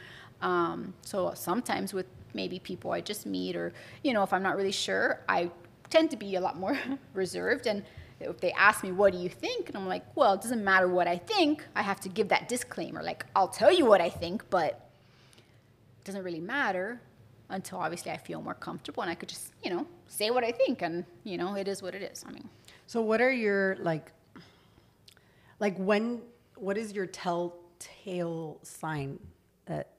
[0.42, 3.72] Um, so sometimes with maybe people I just meet, or
[4.02, 5.50] you know, if I'm not really sure, I
[5.90, 6.78] tend to be a lot more
[7.14, 7.84] reserved and.
[8.20, 9.68] If they ask me, what do you think?
[9.68, 11.64] And I'm like, well, it doesn't matter what I think.
[11.74, 13.02] I have to give that disclaimer.
[13.02, 14.70] Like, I'll tell you what I think, but
[15.98, 17.00] it doesn't really matter
[17.50, 20.52] until obviously I feel more comfortable and I could just, you know, say what I
[20.52, 22.24] think and, you know, it is what it is.
[22.26, 22.48] I mean,
[22.86, 24.10] So what are your like
[25.60, 26.22] like when
[26.56, 29.18] what is your telltale sign
[29.66, 29.90] that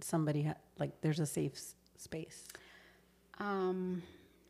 [0.00, 2.44] somebody ha- like there's a safe s- space?
[3.38, 4.02] um,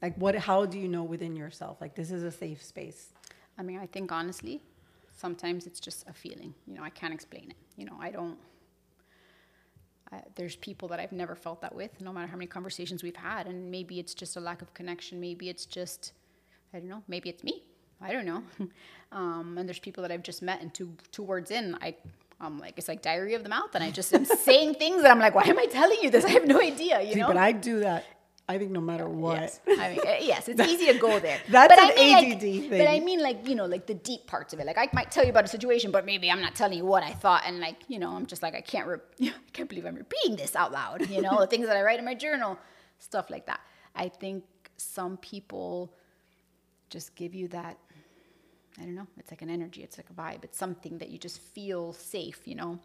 [0.02, 3.10] Like what how do you know within yourself like this is a safe space?
[3.56, 4.60] I mean, I think honestly,
[5.16, 6.52] sometimes it's just a feeling.
[6.66, 7.56] You know, I can't explain it.
[7.76, 8.36] You know, I don't.
[10.12, 13.16] I, there's people that I've never felt that with, no matter how many conversations we've
[13.16, 15.20] had, and maybe it's just a lack of connection.
[15.20, 16.12] Maybe it's just,
[16.74, 17.02] I don't know.
[17.08, 17.62] Maybe it's me.
[18.00, 18.42] I don't know.
[19.12, 21.94] um, and there's people that I've just met, and two two words in, I.
[22.44, 25.12] I'm like it's like diary of the mouth, and I just am saying things that
[25.12, 26.24] I'm like, why am I telling you this?
[26.24, 27.28] I have no idea, you See, know.
[27.28, 28.04] but I do that.
[28.48, 29.40] I think no matter what.
[29.40, 31.38] Yes, I mean, uh, yes, it's easy to go there.
[31.48, 32.68] That's but an I mean, like- ADD thing.
[32.70, 34.66] But I mean, like you know, like the deep parts of it.
[34.66, 37.02] Like I might tell you about a situation, but maybe I'm not telling you what
[37.02, 39.86] I thought, and like you know, I'm just like I can't, re- I can't believe
[39.86, 41.08] I'm repeating this out loud.
[41.08, 42.58] You know, the things that I write in my journal,
[42.98, 43.60] stuff like that.
[43.94, 44.44] I think
[44.76, 45.94] some people
[46.90, 47.78] just give you that.
[48.78, 49.06] I don't know.
[49.18, 49.82] It's like an energy.
[49.82, 50.44] It's like a vibe.
[50.44, 52.40] It's something that you just feel safe.
[52.44, 52.78] You know.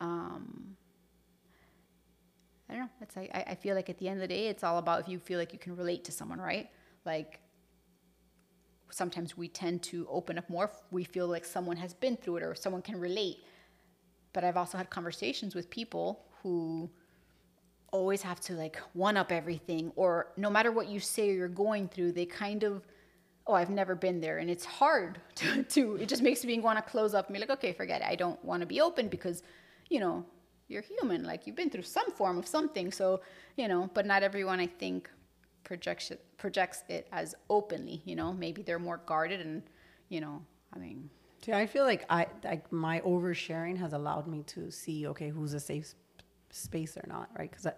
[0.00, 0.76] Um,
[2.68, 2.88] I don't know.
[3.00, 5.08] It's I, I feel like at the end of the day, it's all about if
[5.08, 6.68] you feel like you can relate to someone, right?
[7.04, 7.40] Like
[8.90, 12.38] sometimes we tend to open up more if we feel like someone has been through
[12.38, 13.38] it or someone can relate.
[14.32, 16.90] But I've also had conversations with people who
[17.92, 21.88] always have to like one up everything or no matter what you say you're going
[21.88, 22.82] through, they kind of
[23.46, 24.38] oh, I've never been there.
[24.38, 27.40] And it's hard to, to it just makes me want to close up and be
[27.40, 28.06] like, okay, forget it.
[28.06, 29.42] I don't want to be open because,
[29.88, 30.24] you know,
[30.68, 31.24] you're human.
[31.24, 32.90] Like you've been through some form of something.
[32.92, 33.20] So,
[33.56, 35.10] you know, but not everyone I think
[35.64, 38.02] projects it, projects it as openly.
[38.04, 39.62] You know, maybe they're more guarded, and
[40.08, 41.10] you know, I mean,
[41.46, 45.54] See, I feel like I like my oversharing has allowed me to see okay who's
[45.54, 45.94] a safe
[46.50, 47.50] space or not, right?
[47.50, 47.72] Because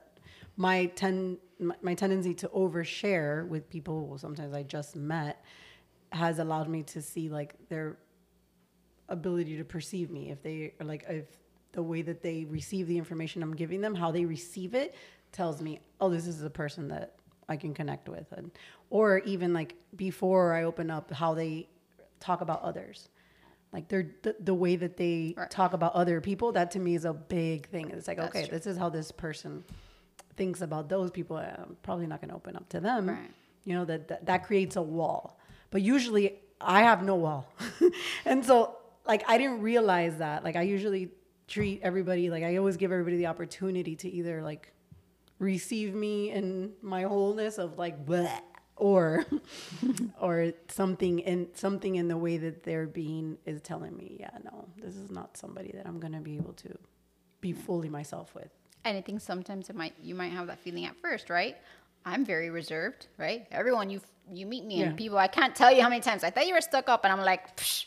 [0.56, 5.44] my ten my, my tendency to overshare with people sometimes I just met
[6.12, 7.98] has allowed me to see like their
[9.10, 11.26] ability to perceive me if they are like if
[11.78, 14.96] the way that they receive the information I'm giving them, how they receive it
[15.30, 17.14] tells me, oh, this is a person that
[17.48, 18.50] I can connect with, and
[18.90, 21.68] or even like before I open up, how they
[22.18, 23.08] talk about others.
[23.72, 25.48] Like they're the, the way that they Right.
[25.50, 27.90] talk about other people that to me is a big thing.
[27.90, 28.58] It's like That's okay true.
[28.58, 29.62] this is how this person
[30.36, 33.08] thinks about those people i'm probably not going to open up to them.
[33.08, 33.30] Right.
[33.64, 35.38] you know that, that that creates a wall.
[35.70, 36.26] But usually
[36.60, 37.42] i have no wall.
[38.30, 38.54] And so
[39.12, 40.36] like i didn't realize that.
[40.46, 41.04] Like i usually
[41.48, 44.72] treat everybody like i always give everybody the opportunity to either like
[45.38, 48.40] receive me in my wholeness of like bleh,
[48.76, 49.24] or
[50.20, 54.66] or something in something in the way that they're being is telling me yeah no
[54.76, 56.76] this is not somebody that i'm to be able to
[57.40, 58.50] be fully myself with
[58.84, 61.56] and I think sometimes it might you might have that feeling at first, right?
[62.08, 63.46] I'm very reserved, right?
[63.50, 64.86] Everyone you you meet me Yeah.
[64.86, 67.04] and people, I can't tell you how many times I thought you were stuck up,
[67.04, 67.86] and I'm like, Psh,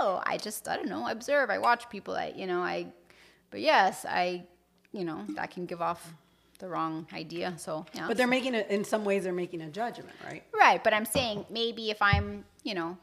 [0.00, 2.86] no, I just I don't know, I observe, I watch people, I you know I,
[3.50, 4.44] but yes, I,
[4.92, 6.02] you know that can give off
[6.58, 7.52] the wrong idea.
[7.56, 10.82] So yeah, but they're making it in some ways they're making a judgment right Right,
[10.82, 12.96] but I'm saying maybe if I'm, you know,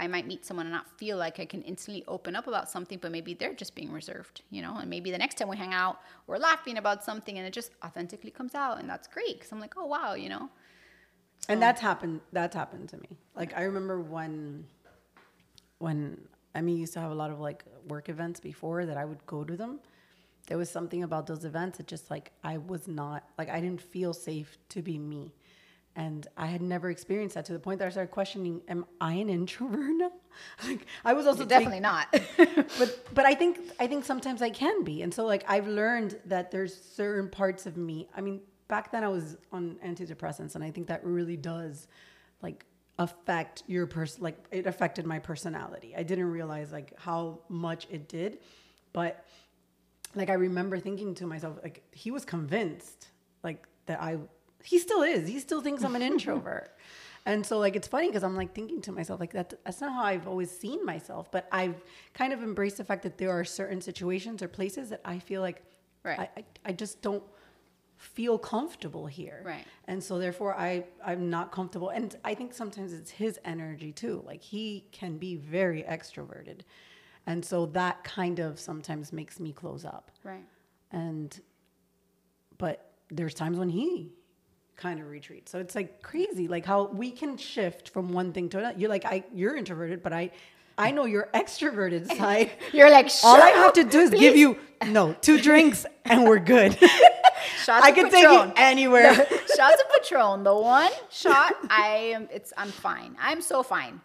[0.00, 2.98] I might meet someone and not feel like I can instantly open up about something,
[3.00, 5.74] but maybe they're just being reserved, you know, and maybe the next time we hang
[5.74, 9.52] out, we're laughing about something and it just authentically comes out, and that's great because
[9.52, 10.48] I'm like, oh wow, you know,
[11.48, 13.18] and that's happened that's happened to me.
[13.34, 14.64] Like i remember when
[15.78, 16.18] when
[16.54, 19.44] emmy used to have a lot of like work events before that i would go
[19.44, 19.80] to them.
[20.46, 23.80] There was something about those events that just like i was not like i didn't
[23.82, 25.32] feel safe to be me
[25.96, 29.14] and i had never experienced that to the point that i started questioning am i
[29.14, 30.10] an introvert now
[30.66, 32.06] like i was also definitely not.
[32.78, 36.18] but but I think I think sometimes I can be, and so like I've learned
[36.26, 38.08] that there's certain parts of me.
[38.16, 41.88] I mean, back then I was on antidepressants, and I think that really does
[42.42, 42.64] like
[42.98, 44.22] affect your person.
[44.22, 45.94] Like it affected my personality.
[45.96, 48.38] I didn't realize like how much it did,
[48.92, 49.24] but
[50.14, 53.08] like I remember thinking to myself like he was convinced
[53.42, 54.18] like that I
[54.64, 55.28] he still is.
[55.28, 56.76] He still thinks I'm an introvert.
[57.26, 59.92] And so like it's funny because I'm like thinking to myself like that that's not
[59.92, 61.76] how I've always seen myself, but I've
[62.14, 65.42] kind of embraced the fact that there are certain situations or places that I feel
[65.42, 65.62] like
[66.02, 66.18] Right.
[66.18, 67.22] I, I, I just don't
[67.98, 69.42] feel comfortable here.
[69.44, 69.66] Right.
[69.86, 74.22] And so therefore I I'm not comfortable and I think sometimes it's his energy too.
[74.26, 76.60] Like he can be very extroverted.
[77.26, 80.42] And so that kind of sometimes makes me close up right.
[80.90, 81.38] and
[82.56, 84.10] but there's times when he
[84.80, 85.48] kind of retreat.
[85.48, 88.88] so it's like crazy like how we can shift from one thing to another you're
[88.96, 90.30] like i you're introverted but i
[90.78, 94.56] i know your extroverted side You're like, all i have to do is give you
[94.86, 96.78] no two drinks and we're good
[97.64, 99.14] Shots i of can take you anywhere
[99.60, 100.42] shots of Patron.
[100.44, 102.28] The one shot, I am.
[102.32, 103.16] It's I'm fine.
[103.20, 104.00] I'm so fine.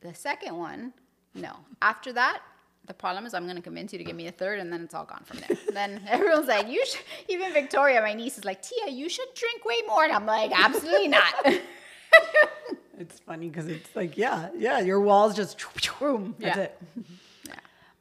[0.00, 0.92] The second one,
[1.34, 1.56] no.
[1.82, 2.40] After that,
[2.86, 4.94] the problem is I'm gonna convince you to give me a third, and then it's
[4.94, 5.56] all gone from there.
[5.72, 7.00] then everyone's like, you should.
[7.28, 10.04] Even Victoria, my niece, is like, Tia, you should drink way more.
[10.04, 11.34] And I'm like, absolutely not.
[12.98, 15.60] it's funny because it's like yeah yeah your walls just
[15.98, 16.62] boom that's Yeah.
[16.62, 16.80] it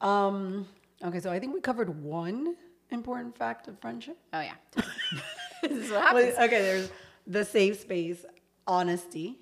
[0.01, 0.67] um
[1.03, 2.55] okay so i think we covered one
[2.91, 4.53] important fact of friendship oh yeah.
[5.63, 6.37] this is what Well, happens.
[6.37, 6.91] okay, there's
[7.25, 8.23] the safe space,
[8.67, 9.39] honesty.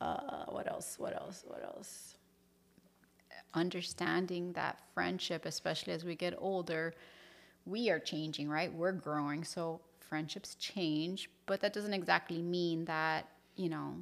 [0.00, 0.96] Uh, what else?
[0.98, 1.42] What else?
[1.46, 2.17] What else?
[3.54, 6.94] Understanding that friendship, especially as we get older,
[7.66, 8.72] we are changing, right?
[8.72, 9.44] We're growing.
[9.44, 13.94] So friendships change, but that doesn't exactly mean that, you know,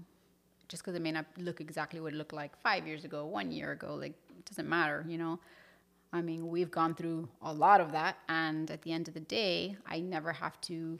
[0.69, 3.51] just because it may not look exactly what it looked like five years ago, one
[3.53, 5.39] year ago, like, it doesn't matter, you know?
[6.13, 8.19] I mean, we've gone through a lot of that.
[8.29, 10.99] And at the end of the day, I never have to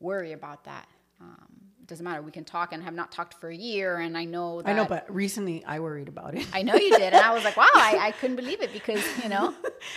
[0.00, 0.88] worry about that.
[1.20, 2.22] Um, doesn't matter.
[2.22, 3.98] We can talk and have not talked for a year.
[3.98, 4.70] And I know that.
[4.70, 6.46] I know, but recently I worried about it.
[6.52, 7.12] I know you did.
[7.12, 9.54] And I was like, wow, I, I couldn't believe it because, you know,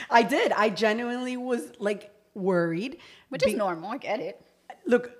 [0.09, 0.51] I did.
[0.51, 2.97] I genuinely was like worried.
[3.29, 3.89] which is Be- normal.
[3.91, 4.41] I get it.
[4.85, 5.11] Look,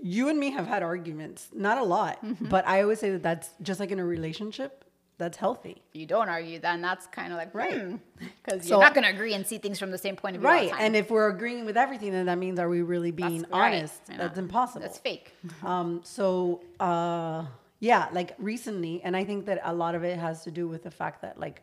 [0.00, 2.46] you and me have had arguments, not a lot, Mm-hmm.
[2.48, 4.83] but I always say that that's just like in a relationship,
[5.16, 5.82] that's healthy.
[5.92, 7.98] You don't argue, then that's kind of like, Right.
[8.44, 10.42] Because So- you're not going to agree and see things from the same point of
[10.42, 10.48] view.
[10.50, 10.80] all the Right.
[10.80, 14.08] And if we're agreeing with everything, then that means are we really being That's honest?
[14.08, 14.16] Know.
[14.18, 14.80] That's impossible.
[14.82, 15.32] That's fake.
[15.64, 17.46] Um, so uh,
[17.80, 20.82] yeah, like recently, and I think that a lot of it has to do with
[20.82, 21.62] the fact that like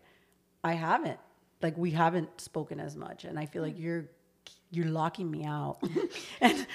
[0.64, 1.20] I haven't,
[1.62, 4.06] like we haven't spoken as much, and I feel like you're
[4.72, 5.80] you're locking me out.
[6.42, 6.66] and,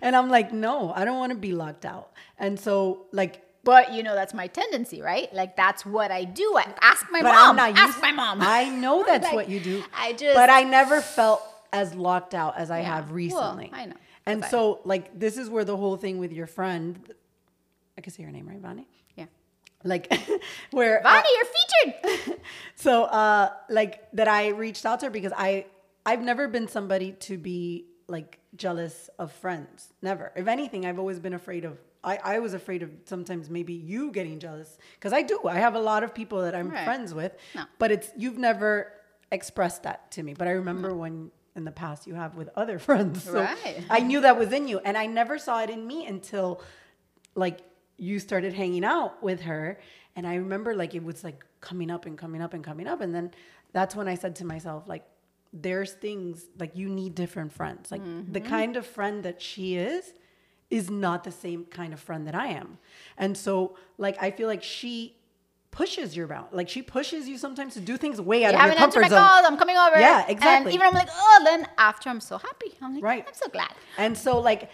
[0.00, 2.12] and I'm like, no, I don't want to be locked out.
[2.38, 5.28] And so like, But you know that's my tendency, right?
[5.34, 6.56] Like that's what I do.
[6.56, 7.58] I ask my but mom.
[7.58, 8.38] Ask my mom.
[8.40, 9.84] I know that's Like, what you do.
[9.94, 12.94] I just but I never felt as locked out as I Yeah.
[12.94, 13.70] have Well, recently.
[13.74, 16.98] I know, And I- so like this is where the whole thing with your friend,
[17.98, 18.86] I can say your name, right, Vani?
[19.16, 19.26] yeah.
[19.84, 20.12] Like
[20.70, 22.40] where Vani, I- you're featured.
[22.76, 25.66] so uh like that i reached out to her because i
[26.04, 31.18] i've never been somebody to be like jealous of friends never if anything i've always
[31.18, 35.22] been afraid of i i was afraid of sometimes maybe you getting jealous because i
[35.22, 35.38] do.
[35.46, 36.84] I have a lot of people that i'm Right.
[36.84, 37.64] friends with No.
[37.78, 38.92] but it's you've never
[39.32, 40.32] expressed that to me.
[40.34, 40.98] But i remember mm-hmm.
[40.98, 43.24] when in the past you have with other friends.
[43.24, 43.84] So Right.
[43.90, 46.62] i knew that was in you and i never saw it in me until
[47.34, 47.58] like
[47.98, 49.78] you started hanging out with her.
[50.14, 53.00] And i remember like it was like coming up and coming up and coming up.
[53.00, 53.32] And then
[53.72, 55.04] that's when i said to myself like
[55.52, 57.90] there's things like you need different friends.
[57.90, 58.48] Like the mm-hmm.
[58.48, 60.12] kind of friend that she is
[60.70, 62.78] is not the same kind of friend that i am
[63.16, 65.16] and so like i feel like she
[65.70, 68.64] pushes your bound like she pushes you sometimes to do things way out You of
[68.66, 69.44] your comfort my zone calls.
[69.46, 69.98] I'm coming over.
[70.00, 70.70] Yeah, exactly.
[70.70, 72.72] And even I'm like, oh, then after I'm so happy.
[72.80, 73.24] I'm like, Right.
[73.28, 73.72] I'm so glad.
[73.98, 74.70] And so like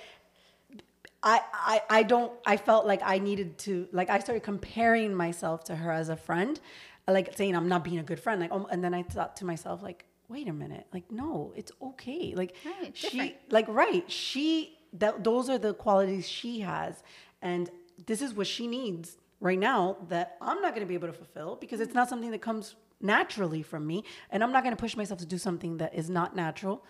[1.25, 5.65] I, I I don't I felt like I needed to like I started comparing myself
[5.65, 6.61] to her as a friend,
[7.09, 8.41] like saying I'm not being a good friend.
[8.41, 11.73] Like um, and then I thought to myself like, wait a minute, like no, it's
[11.81, 12.35] okay.
[12.37, 13.35] Like Right, she different.
[13.51, 17.03] like right she that those are the qualities she has,
[17.41, 17.71] and
[18.07, 21.13] this is what she needs right now that I'm not going to be able to
[21.13, 24.81] fulfill because it's not something that comes naturally from me, and I'm not going to
[24.81, 26.85] push myself to do something that is not natural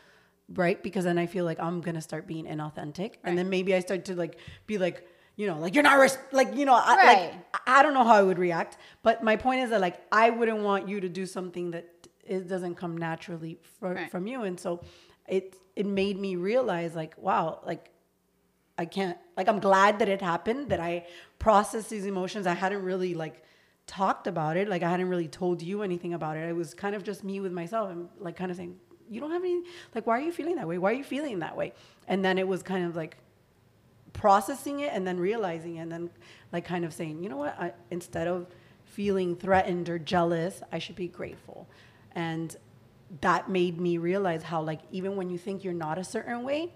[0.55, 0.83] right?
[0.83, 4.05] Because then I feel like I'm gonna start being inauthentic, and then maybe I start
[4.07, 4.37] to like
[4.67, 7.07] be like, you know, like you're not res- like you know, I, Right.
[7.33, 7.35] like
[7.67, 10.59] I don't know how I would react, but my point is that like I wouldn't
[10.59, 11.87] want you to do something that
[12.27, 14.11] it doesn't come naturally fr- Right.
[14.11, 14.83] from you, and so
[15.27, 17.91] it it made me realize like wow, like
[18.79, 21.07] I can't like I'm glad that it happened that I
[21.39, 22.47] processed these emotions.
[22.47, 23.43] I hadn't really like
[23.87, 24.69] talked about it.
[24.69, 26.49] Like I hadn't really told you anything about it.
[26.49, 28.77] It was kind of just me with myself and like kind of saying,
[29.11, 29.63] you don't have any
[29.95, 30.79] like why are you feeling that way?
[30.79, 31.73] Why are you feeling that way?
[32.09, 33.17] And then it was kind of like
[34.13, 36.11] processing it and then realizing it and then
[36.53, 37.59] like kind of saying, you know what?
[37.59, 38.47] I, instead of
[38.85, 41.69] feeling threatened or jealous, I should be grateful.
[42.15, 42.55] And
[43.21, 46.73] that made me realize how like even when you think you're not a certain way,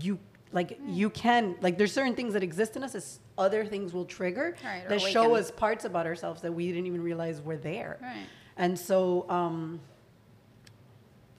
[0.00, 0.18] you
[0.54, 4.04] like you can like there's certain things that exist in us as other things will
[4.06, 7.98] trigger Right, that show us parts about ourselves that we didn't even realize were there.
[8.00, 8.26] Right.
[8.56, 9.80] and so um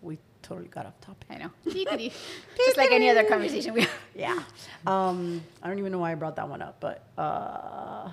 [0.02, 1.28] we totally got off topic.
[1.32, 1.52] I know.
[2.58, 3.92] Just like any other conversation we have.
[4.14, 4.44] yeah.
[4.86, 8.12] Um i don't even know why i brought that one up but uh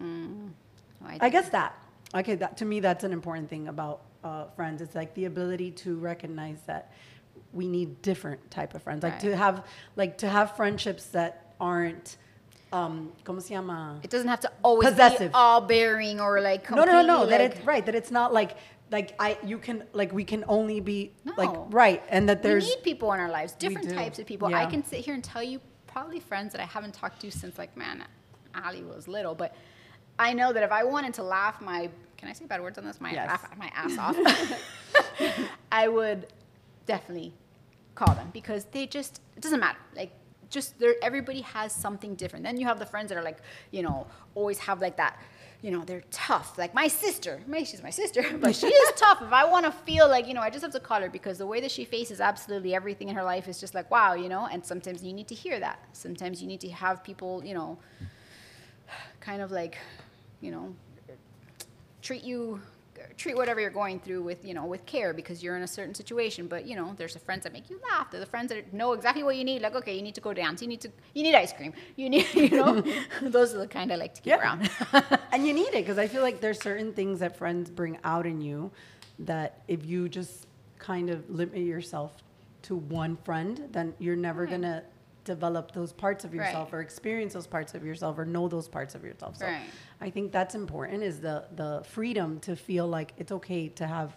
[0.00, 1.78] Oh, i guess that
[2.14, 4.80] okay that to me that's an important thing about uh, friends.
[4.80, 6.92] It's like the ability to recognize that
[7.54, 9.20] we need different type of friends like Right.
[9.22, 9.64] to have
[9.96, 12.16] like to have friendships that aren't
[12.72, 15.30] um como se llama It doesn't have to always Possessive.
[15.30, 18.10] be all bearing or like no no no no that like, it's right that it's
[18.10, 18.56] not like
[18.90, 22.70] like i you can like we can only be like right and that there's we
[22.74, 24.48] need people in our lives, different types of people.
[24.52, 27.56] I can sit here and tell you probably friends that I haven't talked to since
[27.58, 28.04] like man,
[28.64, 29.54] Ali was little, but
[30.18, 32.84] I know that if I wanted to laugh my can I say bad words on
[32.84, 33.00] this?
[33.00, 33.28] My Yes.
[33.28, 34.16] laugh my ass off.
[35.72, 36.26] I would
[36.86, 37.32] definitely
[37.94, 39.78] call them because they just it doesn't matter.
[39.96, 40.12] Like
[40.50, 42.44] just there everybody has something different.
[42.44, 43.38] Then you have the friends that are like,
[43.70, 45.18] you know, always have like that
[45.64, 46.58] you know, they're tough.
[46.58, 49.22] Like my sister, maybe she's my sister, but she is tough.
[49.22, 51.38] If I want to feel like, you know, I just have to call her because
[51.38, 54.28] the way that she faces absolutely everything in her life is just like, wow, you
[54.28, 54.46] know.
[54.52, 55.78] And sometimes you need to hear that.
[55.94, 57.78] Sometimes you need to have people, you know,
[59.20, 59.78] kind of like,
[60.42, 60.74] you know,
[62.02, 62.60] treat you
[63.16, 65.94] treat whatever you're going through with you know with care because you're in a certain
[65.94, 66.46] situation.
[66.46, 68.10] But you know there's the friends that make you laugh.
[68.10, 69.62] They're the friends that know exactly what you need.
[69.62, 70.62] Like okay you need to go dance.
[70.62, 71.72] You need to you need ice cream.
[71.96, 72.82] You need you know?
[73.22, 74.40] Those are the kind i like to keep Yeah.
[74.40, 74.70] around.
[75.32, 78.24] And you need it because I feel like there's certain things that friends bring out
[78.26, 78.70] in you
[79.20, 80.46] that if you just
[80.78, 82.12] kind of limit yourself
[82.62, 84.82] to one friend, then you're never gonna
[85.24, 86.78] develop those parts of yourself Right.
[86.78, 89.36] or experience those parts of yourself or know those parts of yourself.
[89.38, 89.62] So Right.
[90.00, 94.16] I think that's important is the the freedom to feel like it's okay to have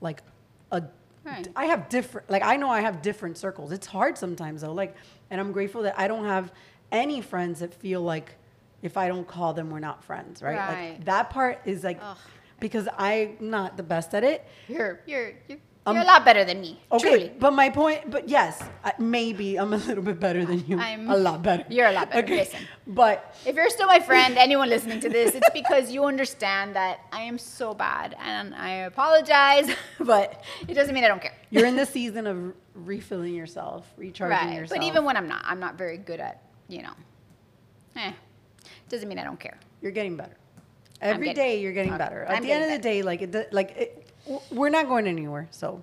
[0.00, 0.22] like
[0.70, 0.82] a
[1.24, 1.48] Right.
[1.56, 3.72] I have different like I know I have different circles.
[3.72, 4.72] It's hard sometimes though.
[4.74, 4.94] Like
[5.30, 6.52] and I'm grateful that I don't have
[6.92, 8.36] any friends that feel like
[8.82, 10.58] if I don't call them we're not friends, right?
[10.58, 10.90] Right.
[10.90, 12.18] Like that part is like Ugh.
[12.60, 14.46] because I'm not the best at it.
[14.68, 16.80] you're you're you're You're a lot better than me.
[16.90, 17.32] Okay, Truly.
[17.38, 18.62] but my point, but yes,
[18.98, 20.78] maybe I'm a little bit better than you.
[20.78, 21.64] I'm- a lot better.
[21.68, 22.60] you're a lot better, listen.
[22.86, 27.00] But If you're still my friend, anyone listening to this, it's because you understand that
[27.12, 29.68] I am so bad and I apologize,
[30.00, 31.34] but it doesn't mean I don't care.
[31.50, 34.56] you're in the season of refilling yourself, recharging Right.
[34.58, 34.80] yourself.
[34.80, 36.94] But even when I'm not, I'm not very good at, you know,
[37.96, 38.12] eh,
[38.88, 39.58] doesn't mean I don't care.
[39.82, 40.36] you're getting better.
[41.02, 42.24] Every getting- day you're getting okay, better.
[42.24, 44.03] At I'm the end of the day, like it, like it,
[44.50, 45.48] we're not going anywhere.
[45.50, 45.82] So,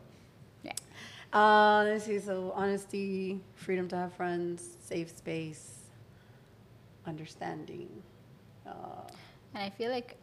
[0.63, 0.73] Yeah.
[1.33, 2.19] uh, let's see.
[2.19, 5.79] So honesty, freedom to have friends, safe space,
[7.05, 7.89] understanding,
[8.65, 8.71] uh,
[9.53, 10.15] And I feel like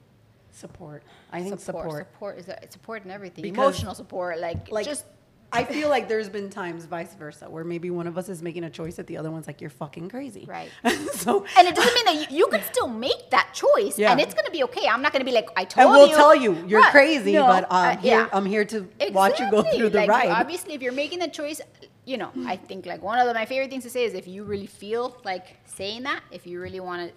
[0.50, 1.02] support.
[1.32, 2.06] I think support, support.
[2.12, 3.42] support is a, support in everything.
[3.42, 5.04] Because, Emotional support, like, like just
[5.50, 8.64] I feel like there's been times vice versa where maybe one of us is making
[8.64, 10.44] a choice that the other one's like you're fucking crazy.
[10.46, 10.70] Right.
[11.14, 14.12] so And it doesn't mean that you, you could still make that choice, Yeah.
[14.12, 14.86] and it's gonna be okay.
[14.86, 16.08] I'm not gonna be like, I told and you.
[16.08, 16.90] we'll tell you you're Right.
[16.90, 18.28] crazy, No, but uh, uh, here, yeah.
[18.32, 20.28] I'm here to watch you go through the like, ride.
[20.30, 21.60] Obviously, if you're making the choice,
[22.04, 24.44] you know, I think like one of my favorite things to say is if you
[24.44, 27.14] really feel like saying that, if you really want to,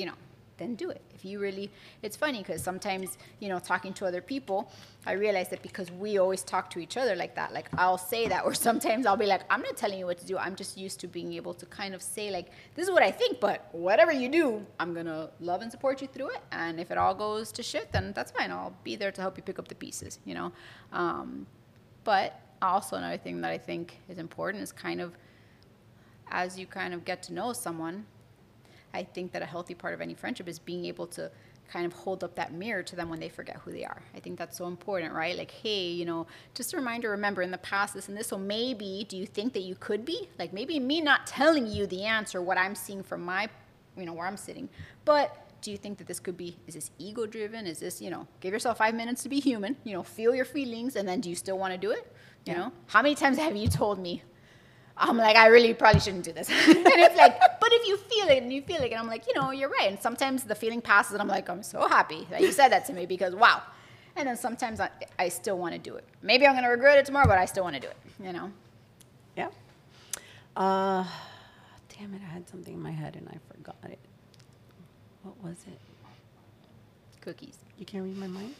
[0.00, 0.14] you know,
[0.58, 1.02] then do it.
[1.14, 1.70] If you really,
[2.02, 4.70] it's funny because sometimes, you know, talking to other people,
[5.06, 8.28] I realize that because we always talk to each other like that, like I'll say
[8.28, 10.36] that, or sometimes I'll be like, I'm not telling you what to do.
[10.36, 13.10] I'm just used to being able to kind of say, like, this is what I
[13.10, 16.40] think, but whatever you do, I'm going to love and support you through it.
[16.52, 18.50] And if it all goes to shit, then that's fine.
[18.50, 20.52] I'll be there to help you pick up the pieces, you know?
[20.92, 21.46] Um,
[22.04, 25.16] but also another thing that I think is important is kind of
[26.30, 28.06] as you kind of get to know someone,
[28.94, 31.30] I think that a healthy part of any friendship is being able to
[31.70, 34.00] kind of hold up that mirror to them when they forget who they are.
[34.14, 35.36] I think that's so important, right?
[35.36, 38.28] Like, hey, you know, just a reminder, remember in the past this and this.
[38.28, 40.30] So maybe, do you think that you could be?
[40.38, 43.48] Like, maybe me not telling you the answer, what I'm seeing from my,
[43.98, 44.68] you know, where I'm sitting,
[45.04, 48.10] but do you think that this could be is this ego driven is this you
[48.10, 51.20] know give yourself five minutes to be human you know feel your feelings and then
[51.20, 52.06] do you still want to do it
[52.46, 52.58] you Yeah.
[52.58, 54.22] know how many times have you told me
[54.98, 58.28] i'm like i really probably shouldn't do this and it's like but if you feel
[58.28, 60.54] it and you feel it and i'm like you know you're right and sometimes the
[60.54, 63.34] feeling passes and i'm like i'm so happy that you said that to me because
[63.34, 63.62] wow
[64.16, 66.98] and then sometimes i, I still want to do it maybe i'm going to regret
[66.98, 68.50] it tomorrow but i still want to do it you know
[69.36, 69.48] Yeah.
[70.56, 71.04] Uh,
[71.98, 72.22] damn it!
[72.22, 73.98] I had something in my head and I forgot it.
[75.22, 75.78] What was it?
[77.20, 78.54] cookies You can't read my mind.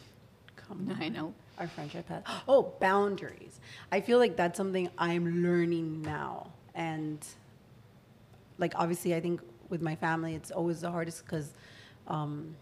[0.55, 0.97] Come on.
[1.01, 2.23] i know Our friendship has.
[2.47, 3.59] Oh, boundaries.
[3.91, 7.23] I feel like that's something I'm learning now, and
[8.57, 11.53] like obviously, I think with my family, it's always the hardest because,
[12.07, 12.55] um,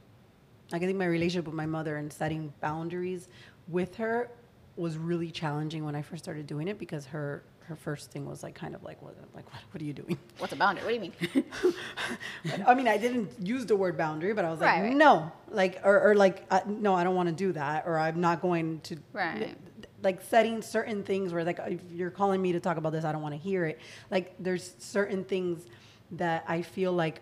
[0.71, 3.29] like I think my relationship with my mother and setting boundaries
[3.67, 4.29] with her
[4.75, 8.43] was really challenging when I first started doing it because her her first thing was
[8.43, 10.17] like kind of like what like what, what are you doing?
[10.37, 14.33] what's a boundary what do you mean I mean, I didn't use the word boundary,
[14.33, 14.95] but I was like, Right, right.
[14.95, 18.21] no, like, or, or like, uh, no, I don't want to do that, or I'm
[18.21, 19.55] not going to, Right.
[20.01, 23.11] like, setting certain things where, like, if you're calling me to talk about this, I
[23.11, 23.79] don't want to hear it.
[24.09, 25.65] Like, there's certain things
[26.11, 27.21] that I feel like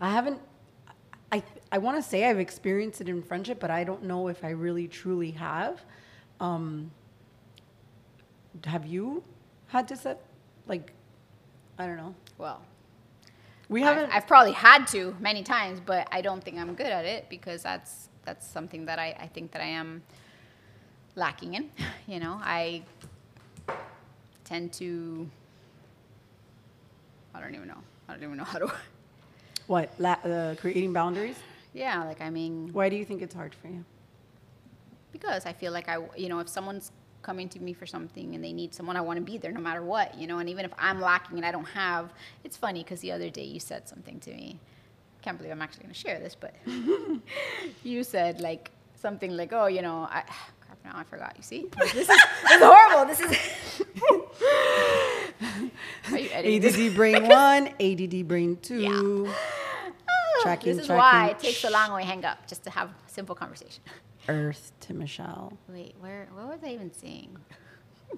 [0.00, 0.40] I haven't.
[1.32, 4.44] I I want to say I've experienced it in friendship, but I don't know if
[4.44, 5.80] I really truly have.
[6.40, 6.90] Um,
[8.64, 9.22] have you
[9.68, 10.20] had to set,
[10.66, 10.92] like,
[11.78, 12.14] I don't know.
[12.38, 12.62] well
[13.68, 14.14] We I've- haven't.
[14.14, 17.62] I've, probably had to many times, but I don't think I'm good at it because
[17.62, 20.02] that's that's something that I, I think that I am
[21.16, 21.70] lacking in.
[22.06, 22.82] You know, I
[24.44, 25.28] tend to
[27.34, 27.82] I don't even know.
[28.08, 28.72] I don't even know how to
[29.66, 29.90] What?
[29.98, 31.36] La- uh, creating boundaries?
[31.72, 33.84] Yeah, like I mean Why do you think it's hard for you?
[35.12, 36.92] because I feel like I you know, if someone's
[37.24, 39.60] coming to me for something and they need someone, I want to be there no
[39.60, 42.12] matter what, you know, and even if I'm lacking and I don't have,
[42.44, 44.60] it's funny because the other day you said something to me.
[45.22, 46.54] Can't believe I'm actually going to share this, but
[47.82, 50.20] you said like something like, "Oh, you know, I
[50.60, 53.06] crap now I forgot." You see, this is, this is horrible.
[53.06, 53.30] This is.
[56.12, 56.76] Are you editing this?
[56.76, 58.80] ADD brain one, ADD brain two.
[58.80, 59.32] Yeah.
[60.42, 62.70] Tracking, oh, this is why it takes so long when we hang up, just to
[62.70, 63.82] have a simple conversation.
[64.28, 65.52] Earth to Michelle.
[65.68, 66.28] Wait, where?
[66.34, 67.36] What was I even saying?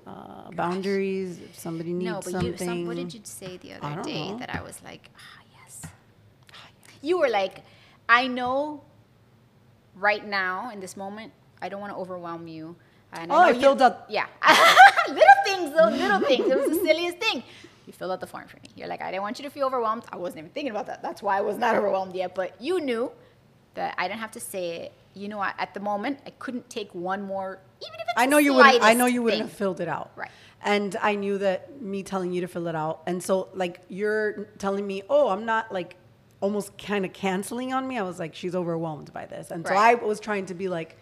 [0.07, 1.39] Uh, boundaries.
[1.41, 2.53] If somebody needs no, but something.
[2.53, 2.57] you.
[2.59, 4.39] Some, what did you say the other day know.
[4.39, 5.83] that I was like, ah, yes.
[7.03, 7.63] You were like,
[8.09, 8.83] I know.
[9.95, 11.33] Right now, in this moment,
[11.63, 12.77] I don't want to overwhelm you.
[13.15, 14.27] And Oh, I you- filled out- Yeah,
[15.09, 16.47] little things, those little things.
[16.51, 17.43] It was the silliest thing.
[17.87, 18.69] You filled out the form for me.
[18.77, 20.03] You're like, I didn't want you to feel overwhelmed.
[20.13, 21.01] I wasn't even thinking about that.
[21.03, 22.35] That's why I was not overwhelmed yet.
[22.35, 23.11] But you knew
[23.75, 24.93] that I didn't have to say it.
[25.17, 28.27] You know, I- at the moment, I couldn't take one more, even if it's I
[28.27, 28.83] know you wouldn't.
[28.83, 29.49] I know you wouldn't thing.
[29.49, 30.11] have filled it out.
[30.15, 30.31] Right.
[30.63, 34.45] And I knew that me telling you to fill it out, and so like you're
[34.59, 35.97] telling me, oh, I'm not like
[36.41, 37.99] almost kind of canceling on me.
[37.99, 40.99] I was like, she's overwhelmed by this, and so I was trying to be like,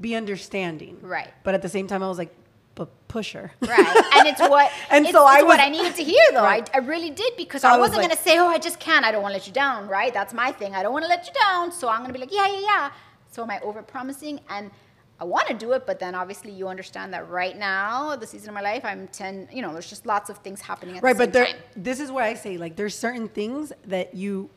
[0.00, 0.98] be understanding.
[1.02, 1.28] Right.
[1.44, 2.34] But at the same time, I was like,
[2.74, 3.52] but push her.
[3.60, 3.96] Right.
[4.16, 6.42] And it's what And it's, so I it's what I needed to hear though.
[6.42, 6.68] Right.
[6.72, 8.58] I, I really did because So I, I was wasn't like- gonna say, Oh, I
[8.58, 10.12] just can't, I don't wanna let you down, right?
[10.12, 10.74] That's my thing.
[10.74, 11.70] I don't wanna let you down.
[11.70, 12.90] So I'm gonna be like, Yeah, yeah, yeah.
[13.32, 14.38] So am I over promising?
[14.48, 14.70] And
[15.18, 18.54] I wanna do it, but then obviously you understand that right now, the season of
[18.54, 21.24] my life, I'm ten you know, there's just lots of things happening at right, the
[21.24, 24.48] same but there, this is where I say like there's certain things that you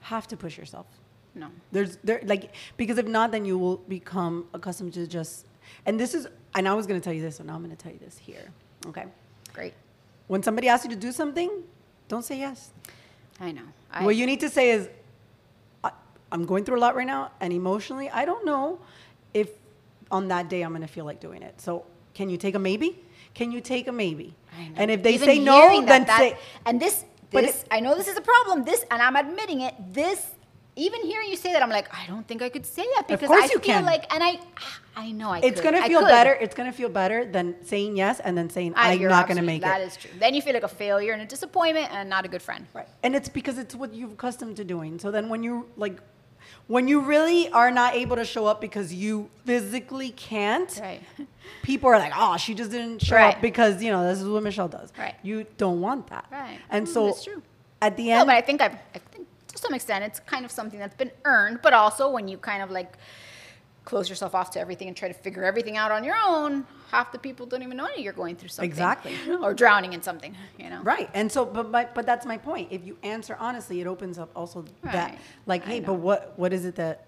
[0.00, 0.86] have to push yourself.
[1.34, 1.48] No.
[1.70, 5.46] There's there like because if not, then you will become accustomed to just.
[5.86, 7.74] And this is, and I was going to tell you this, so now I'm going
[7.74, 8.50] to tell you this here.
[8.86, 9.06] Okay.
[9.54, 9.74] Great.
[10.26, 11.50] When somebody asks you to do something,
[12.08, 12.70] don't say yes.
[13.40, 13.62] I know.
[13.90, 14.88] I, what you need to say is,
[16.32, 18.80] I'm going through a lot right now, and emotionally, I don't know
[19.34, 19.48] if
[20.10, 21.60] on that day I'm going to feel like doing it.
[21.60, 22.98] So, can you take a maybe?
[23.34, 24.34] Can you take a maybe?
[24.58, 24.74] I know.
[24.76, 26.36] And if they Even say no, hearing then that, that- say.
[26.66, 28.64] And this, But this, it- I know this is a problem.
[28.64, 29.74] This, and I'm admitting it.
[29.92, 30.26] This,
[30.76, 33.28] even hearing you say that, I'm like, I don't think I could say that because
[33.28, 33.84] course I you feel can.
[33.84, 34.38] like, and I,
[34.96, 35.38] I know I.
[35.40, 35.74] It's could.
[35.74, 36.32] gonna feel better.
[36.32, 39.60] It's gonna feel better than saying yes and then saying I- I'm not gonna make
[39.62, 39.88] That it.
[39.88, 40.10] is true.
[40.18, 42.66] Then you feel like a failure and a disappointment and not a good friend.
[42.74, 42.88] Right.
[43.02, 44.98] And it's because it's what you've accustomed to doing.
[44.98, 45.98] So then when you like
[46.68, 51.02] when you really are not able to show up because you physically can't, Right.
[51.62, 53.34] people are like, "Oh, she just didn't show Right.
[53.36, 55.14] up because, you know, this is what Michelle does." Right.
[55.22, 56.24] You don't want that.
[56.30, 56.58] Right.
[56.70, 57.42] And Mm, so that's true.
[57.80, 60.44] at the No, end but I think I've, I think to some extent it's kind
[60.44, 62.96] of something that's been earned, but also when you kind of like
[63.84, 67.10] close yourself off to everything and try to figure everything out on your own, half
[67.10, 68.70] the people don't even know you're going through something.
[68.70, 69.16] Exactly.
[69.42, 70.82] or drowning in something, you know?
[70.82, 71.10] Right.
[71.14, 72.68] And so but my, but that's my point.
[72.70, 76.64] If you answer honestly, it opens up also that like, hey, but what what is
[76.64, 77.06] it that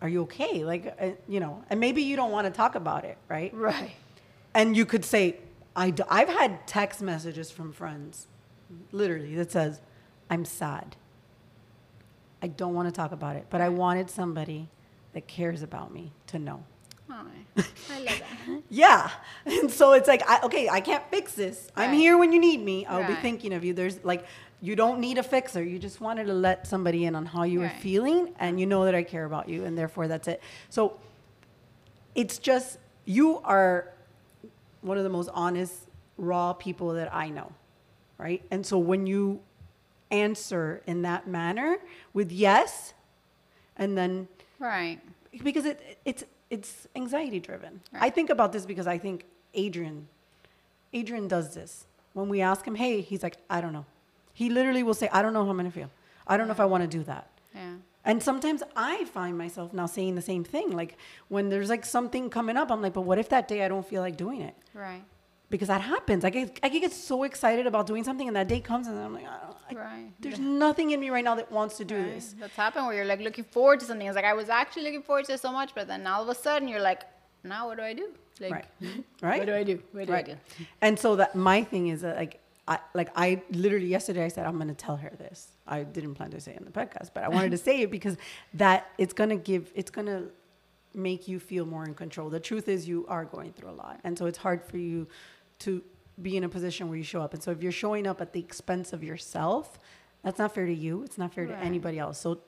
[0.00, 0.64] are you okay?
[0.64, 3.52] Like, uh, you know, and maybe you don't want to talk about it, right?
[3.52, 3.92] Right.
[4.54, 5.36] And you could say,
[5.74, 8.28] I I've had text messages from friends,
[8.92, 9.80] literally, that says,
[10.30, 10.96] I'm sad.
[12.40, 14.68] I don't want to talk about it, but I wanted somebody
[15.18, 16.62] that cares about me to know.
[17.10, 17.26] Oh,
[17.90, 18.62] I love that.
[18.70, 19.10] Yeah.
[19.44, 21.72] And so it's like, I, okay, I can't fix this.
[21.74, 22.86] I'm here when you need me.
[22.86, 23.74] I'll be thinking of you.
[23.74, 24.24] There's like,
[24.60, 25.60] you don't need a fixer.
[25.60, 28.84] You just wanted to let somebody in on how you were feeling, and you know
[28.84, 30.40] that I care about you, and therefore that's it.
[30.70, 31.00] So
[32.14, 33.88] it's just, you are
[34.82, 35.74] one of the most honest,
[36.16, 37.50] raw people that I know,
[38.18, 38.44] right?
[38.52, 39.40] And so when you
[40.12, 41.78] answer in that manner
[42.14, 42.94] with yes,
[43.76, 44.28] and then
[44.58, 44.98] right.
[45.42, 47.80] because it it's it's anxiety driven.
[47.92, 50.08] I think about this because I think Adrian
[50.92, 51.86] Adrian does this.
[52.14, 53.84] When we ask him, "Hey," he's like, "I don't know."
[54.32, 55.90] He literally will say, "I don't know how I'm going to feel.
[56.26, 57.74] I don't know if I want to do that." Yeah.
[58.04, 60.70] And sometimes I find myself now saying the same thing.
[60.72, 60.96] Like
[61.28, 63.86] when there's like something coming up, I'm like, "But what if that day I don't
[63.86, 65.04] feel like doing it?" Right.
[65.50, 66.24] Because that happens.
[66.24, 69.14] I get I get so excited about doing something, and that day comes, and I'm
[69.14, 70.12] like, I don't, I, Right.
[70.20, 72.14] "There's nothing in me right now that wants to do Right.
[72.14, 74.06] this." That's happened where you're like looking forward to something.
[74.06, 76.28] It's like I was actually looking forward to it so much, but then all of
[76.28, 77.02] a sudden you're like,
[77.44, 78.08] now what do I do?
[78.40, 78.64] Like, Right.
[79.22, 79.38] Right.
[79.38, 79.82] What do I do?
[79.92, 80.28] What do right.
[80.28, 80.38] I do?
[80.82, 84.44] And so that my thing is that like I like I literally yesterday I said
[84.44, 85.48] I'm gonna tell her this.
[85.66, 87.90] I didn't plan to say it in the podcast, but I wanted to say it
[87.90, 88.18] because
[88.52, 90.24] that it's gonna give it's gonna
[90.94, 92.28] make you feel more in control.
[92.30, 94.00] The truth is you are going through a lot.
[94.04, 95.06] And so it's hard for you
[95.60, 95.82] to
[96.20, 97.34] be in a position where you show up.
[97.34, 99.78] And so if you're showing up at the expense of yourself,
[100.22, 101.02] that's not fair to you.
[101.04, 102.18] It's not fair to anybody else.
[102.18, 102.40] So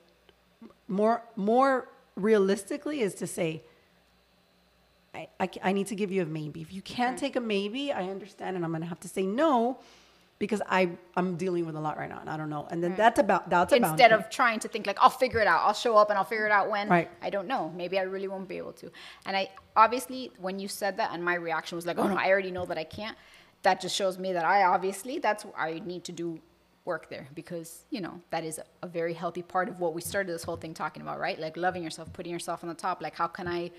[0.87, 3.63] more more realistically is to say
[5.13, 6.61] I, I, I need to give you a maybe.
[6.61, 7.19] If you can't Right.
[7.19, 9.79] take a maybe, I understand, and I'm gonna have to say no
[10.41, 12.67] because I I'm dealing with a lot right now, and I don't know.
[12.71, 12.97] And then Right.
[12.97, 15.61] that's about that's about Instead of trying to think like, I'll figure it out.
[15.67, 16.89] I'll show up and I'll figure it out when.
[16.89, 17.09] Right.
[17.21, 17.71] I don't know.
[17.81, 18.91] Maybe I really won't be able to.
[19.27, 22.29] And I obviously, when you said that, and my reaction was like, oh no, I
[22.29, 23.15] already know that I can't.
[23.61, 26.39] That just shows me that I obviously that's I need to do
[26.85, 30.01] work there because you know that is a, a very healthy part of what we
[30.01, 31.39] started this whole thing talking about, right?
[31.39, 32.99] Like loving yourself, putting yourself on the top.
[32.99, 33.69] Like how can I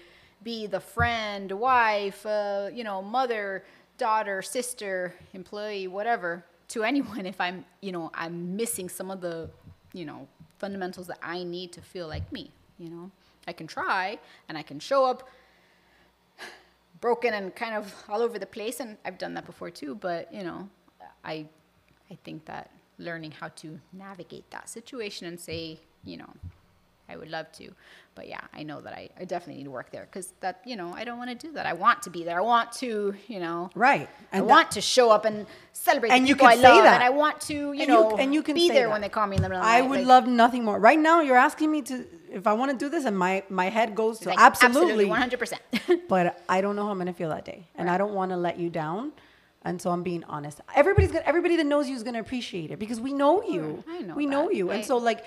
[0.44, 3.64] be the friend, wife, uh, you know, mother,
[3.98, 9.48] daughter, sister, employee, whatever to anyone if I'm, you know, I'm missing some of the,
[9.92, 13.10] you know, fundamentals that I need to feel like me, you know.
[13.46, 14.18] I can try
[14.48, 15.28] and I can show up
[17.00, 20.32] broken and kind of all over the place and I've done that before too, but,
[20.32, 20.68] you know,
[21.24, 21.46] I
[22.10, 26.30] I think that learning how to navigate that situation and say, you know,
[27.12, 27.70] I would love to.
[28.14, 30.76] But yeah, I know that I, I definitely need to work there because that, you
[30.76, 31.64] know, I don't want to do that.
[31.64, 32.36] I want to be there.
[32.38, 34.06] I want to, you know, right.
[34.32, 36.94] I that- want to show up and celebrate And you can I say love, that.
[37.00, 38.92] and I want to, you and you, know, and you can be there that.
[38.92, 39.88] when they call me in the middle of the I night.
[39.88, 40.78] would like- love nothing more.
[40.78, 43.68] Right now, you're asking me to if I want to do this, and my my
[43.68, 45.62] head goes to like, absolutely, one hundred percent.
[46.08, 48.36] but I don't know how I'm gonna feel that day, and I don't want to
[48.36, 49.12] let you down.
[49.64, 50.60] And so I'm being honest.
[50.74, 53.84] Everybody's gonna, everybody that knows you is gonna appreciate it because we know you.
[53.88, 55.24] I know We know that, you, and so like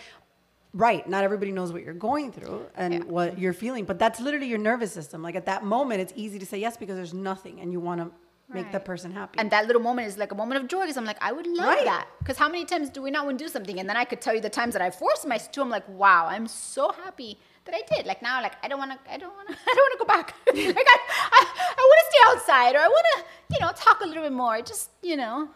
[0.76, 3.00] right not everybody knows what you're going through and Yeah.
[3.18, 6.38] what you're feeling but that's literally your nervous system like at that moment it's easy
[6.44, 8.08] to say yes because there's nothing and you want to
[8.54, 10.98] make the person happy And that little moment is like a moment of joy because
[10.98, 11.84] I'm like, I would love Right.
[11.86, 12.06] that.
[12.20, 13.80] Because how many times do we not want to do something?
[13.80, 15.62] And then I could tell you the times that I forced myself to.
[15.62, 17.32] I'm like, wow, I'm so happy
[17.66, 18.06] that I did.
[18.06, 20.02] Like now, like I don't want to, I don't want to, I don't want to
[20.06, 20.36] go back.
[20.78, 20.98] like I,
[21.40, 21.42] I,
[21.82, 23.24] I want to stay outside or I want to,
[23.56, 24.62] you know, talk a little bit more.
[24.62, 25.50] Just, you know,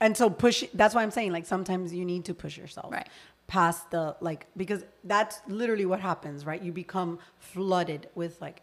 [0.00, 3.08] and so push that's why i'm saying like sometimes you need to push yourself Right.
[3.46, 8.62] Past the like because that's literally what happens right you become flooded with like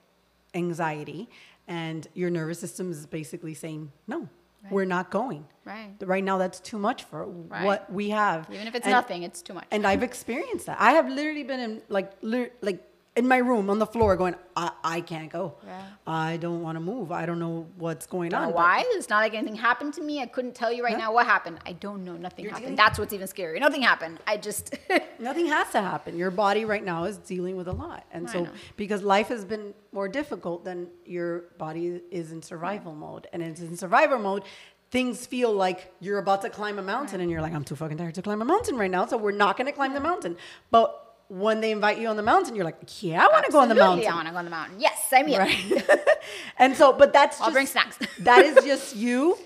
[0.55, 1.29] anxiety
[1.67, 4.27] and your nervous system is basically saying no
[4.69, 5.89] we're not going Right.
[6.01, 7.65] right now that's too much for Right.
[7.65, 9.65] what we have even if it's And- nothing, it's too much.
[9.71, 12.79] and i've experienced that i have literally been in like lit- like
[13.17, 15.81] in my room on the floor going i, I can't go Yeah.
[16.07, 18.83] i don't want to move i don't know what's going don't on why.
[18.85, 20.21] It's not like anything happened to me.
[20.21, 21.59] I couldn't tell you right now what happened.
[21.65, 22.15] I don't know.
[22.15, 22.77] Nothing You're happened.
[22.77, 23.59] That's what's even scary.
[23.59, 24.19] Nothing happened.
[24.27, 24.75] I just.
[25.19, 26.17] Nothing has to happen.
[26.17, 28.05] Your body right now is dealing with a lot.
[28.11, 28.51] And I so, know.
[28.77, 33.27] because life has been more difficult, then your body is in survival mode.
[33.33, 34.43] And it's in survival mode,
[34.91, 37.97] things feel like you're about to climb a mountain and you're like, I'm too fucking
[37.97, 39.05] tired to climb a mountain right now.
[39.05, 40.37] So, we're not going to climb the mountain.
[40.69, 41.00] But
[41.31, 43.69] when they invite you on the mountain, you're like, yeah, I want to go on
[43.69, 44.05] the mountain.
[44.05, 44.81] I want to go on the mountain.
[44.81, 45.47] Yes, me up.
[45.47, 45.89] Right.
[46.57, 47.97] and so, but that's I'll just, bring snacks.
[48.19, 49.37] that is just you,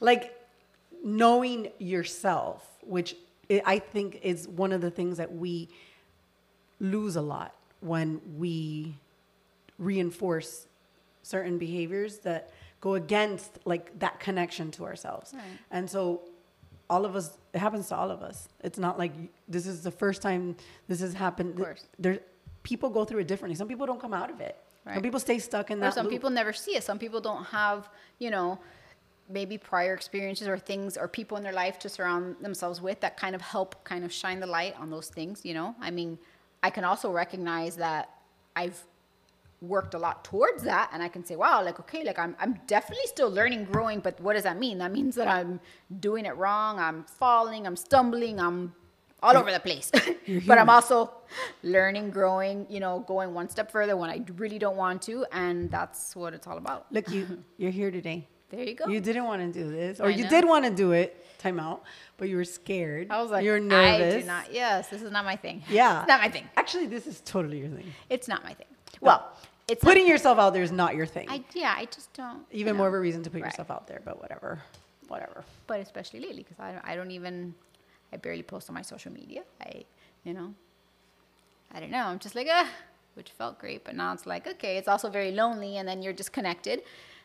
[0.00, 0.36] like
[1.04, 3.14] knowing yourself, which
[3.48, 5.68] I I think is one of the things that we
[6.80, 8.94] lose a lot when we
[9.78, 10.66] reinforce
[11.22, 15.34] certain behaviors that go against like that connection to ourselves.
[15.34, 15.44] Right.
[15.70, 16.22] And so
[16.90, 18.48] all of us it happens to all of us.
[18.62, 19.12] It's not like
[19.48, 20.56] this is the first time
[20.88, 21.52] this has happened.
[21.58, 21.84] Of course.
[21.98, 22.20] There
[22.62, 23.56] people go through it differently.
[23.56, 24.56] Some people don't come out of it.
[24.84, 24.94] Right.
[24.94, 26.12] Some people stay stuck in or that some loop.
[26.12, 26.84] people never see it.
[26.84, 27.88] Some people don't have,
[28.18, 28.58] you know,
[29.28, 33.16] maybe prior experiences or things or people in their life to surround themselves with that
[33.16, 35.74] kind of help kind of shine the light on those things, you know?
[35.80, 36.18] I mean,
[36.62, 38.10] I can also recognize that
[38.56, 38.82] I've
[39.62, 42.60] worked a lot towards that and I can say, wow, like okay, like I'm I'm
[42.66, 44.78] definitely still learning, growing, but what does that mean?
[44.78, 45.60] That means that I'm
[46.00, 48.74] doing it wrong, I'm falling, I'm stumbling, I'm
[49.22, 49.90] all over the place.
[50.46, 51.10] but I'm also
[51.62, 55.70] learning, growing, you know, going one step further when I really don't want to, and
[55.70, 56.86] that's what it's all about.
[56.90, 58.26] Look, you you're here today.
[58.50, 58.88] There you go.
[58.88, 60.30] You didn't want to do this, or I you know.
[60.30, 61.16] did want to do it.
[61.38, 61.84] Time out,
[62.18, 63.06] but you were scared.
[63.10, 64.52] I was like, you're nervous I do not.
[64.52, 65.62] Yes, this is not my thing.
[65.70, 66.46] Yeah, it's not my thing.
[66.56, 67.86] Actually, this is totally your thing.
[68.10, 68.66] It's not my thing.
[69.00, 69.32] Well,
[69.70, 71.26] it's Putting not, yourself out there is not your thing.
[71.30, 72.44] I yeah, I just don't.
[72.50, 72.78] you Even know.
[72.78, 73.50] more of a reason to put Right.
[73.50, 74.00] yourself out there.
[74.04, 74.60] But whatever,
[75.08, 75.44] whatever.
[75.66, 77.54] but especially lately because I don't, I don't even
[78.12, 79.42] I barely post on my social media.
[79.60, 79.84] I
[80.24, 80.54] you know
[81.74, 82.04] I don't know.
[82.04, 82.68] I'm just like ah,
[83.14, 86.12] which felt great, but now it's like okay, it's also very lonely, and then you're
[86.12, 86.82] disconnected,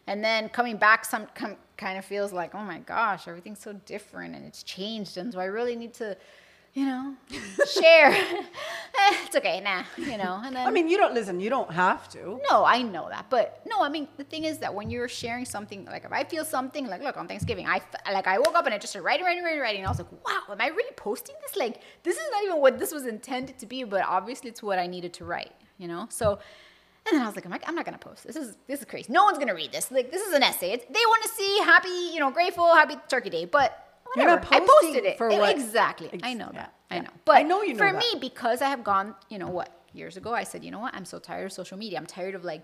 [0.07, 3.73] and then coming back, some com, kind of feels like oh my gosh, everything's so
[3.85, 6.15] different and it's changed, and so I really need to.
[6.75, 7.15] You know,
[7.71, 8.11] share.
[9.23, 9.83] it's okay, nah.
[9.97, 11.39] You know, and then I mean, you don't listen.
[11.39, 12.41] You don't have to.
[12.49, 15.45] no, I know that, but no, I mean the thing is that when you're sharing
[15.45, 18.65] something, like if I feel something, like look on Thanksgiving, I like I woke up
[18.65, 20.67] and I just started writing, writing, writing, writing, and I was like, wow, am I
[20.67, 21.55] really posting this?
[21.55, 24.77] Like this is not even what this was intended to be, but obviously it's what
[24.77, 26.07] I needed to write, you know.
[26.09, 26.39] So,
[27.07, 28.27] and then I was like, I'm, like, I'm not gonna post.
[28.27, 29.13] This is this is crazy.
[29.13, 29.91] No one's gonna read this.
[29.91, 30.71] Like this is an essay.
[30.73, 33.81] It's, they want to see happy, you know, grateful, happy Turkey Day, but.
[34.15, 34.41] You're Whatever.
[34.51, 36.09] not I posted it for what- exactly.
[36.23, 36.73] I Ex- know yeah, that.
[36.91, 37.09] I know.
[37.25, 37.97] But I know you know for that.
[37.99, 40.93] me, because I have gone, you know what, years ago, I said, you know what,
[40.95, 41.97] I'm so tired of social media.
[41.97, 42.63] I'm tired of like,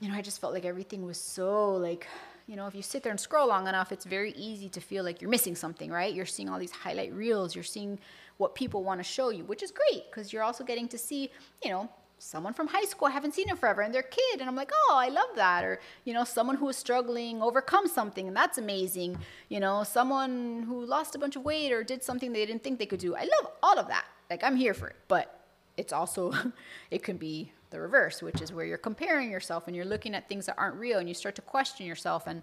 [0.00, 2.06] you know, I just felt like everything was so like,
[2.46, 5.04] you know, if you sit there and scroll long enough, it's very easy to feel
[5.04, 6.12] like you're missing something, right?
[6.12, 7.98] You're seeing all these highlight reels, you're seeing
[8.38, 11.30] what people want to show you, which is great because you're also getting to see,
[11.62, 11.88] you know,
[12.20, 14.70] someone from high school I haven't seen in forever and their kid and I'm like,
[14.72, 18.58] "Oh, I love that." Or, you know, someone who is struggling overcome something and that's
[18.58, 19.18] amazing.
[19.48, 22.78] You know, someone who lost a bunch of weight or did something they didn't think
[22.78, 23.14] they could do.
[23.16, 24.04] I love all of that.
[24.28, 24.96] Like I'm here for it.
[25.08, 25.40] But
[25.76, 26.32] it's also
[26.90, 30.28] it can be the reverse, which is where you're comparing yourself and you're looking at
[30.28, 32.42] things that aren't real and you start to question yourself and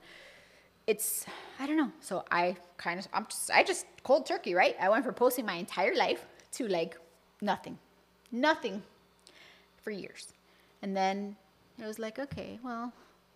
[0.87, 1.25] it's
[1.59, 1.91] I don't know.
[1.99, 4.75] So I kind of I'm just I just cold turkey, right?
[4.81, 6.97] I went from posting my entire life to like
[7.41, 7.77] nothing.
[8.31, 8.83] Nothing
[9.87, 10.33] for years.
[10.81, 11.37] And then
[11.81, 12.91] it was like, okay, well,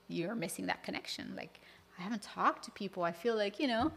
[0.10, 1.34] you're missing that connection.
[1.38, 1.62] Like
[1.98, 3.04] I haven't talked to people.
[3.04, 3.90] I feel like, you know,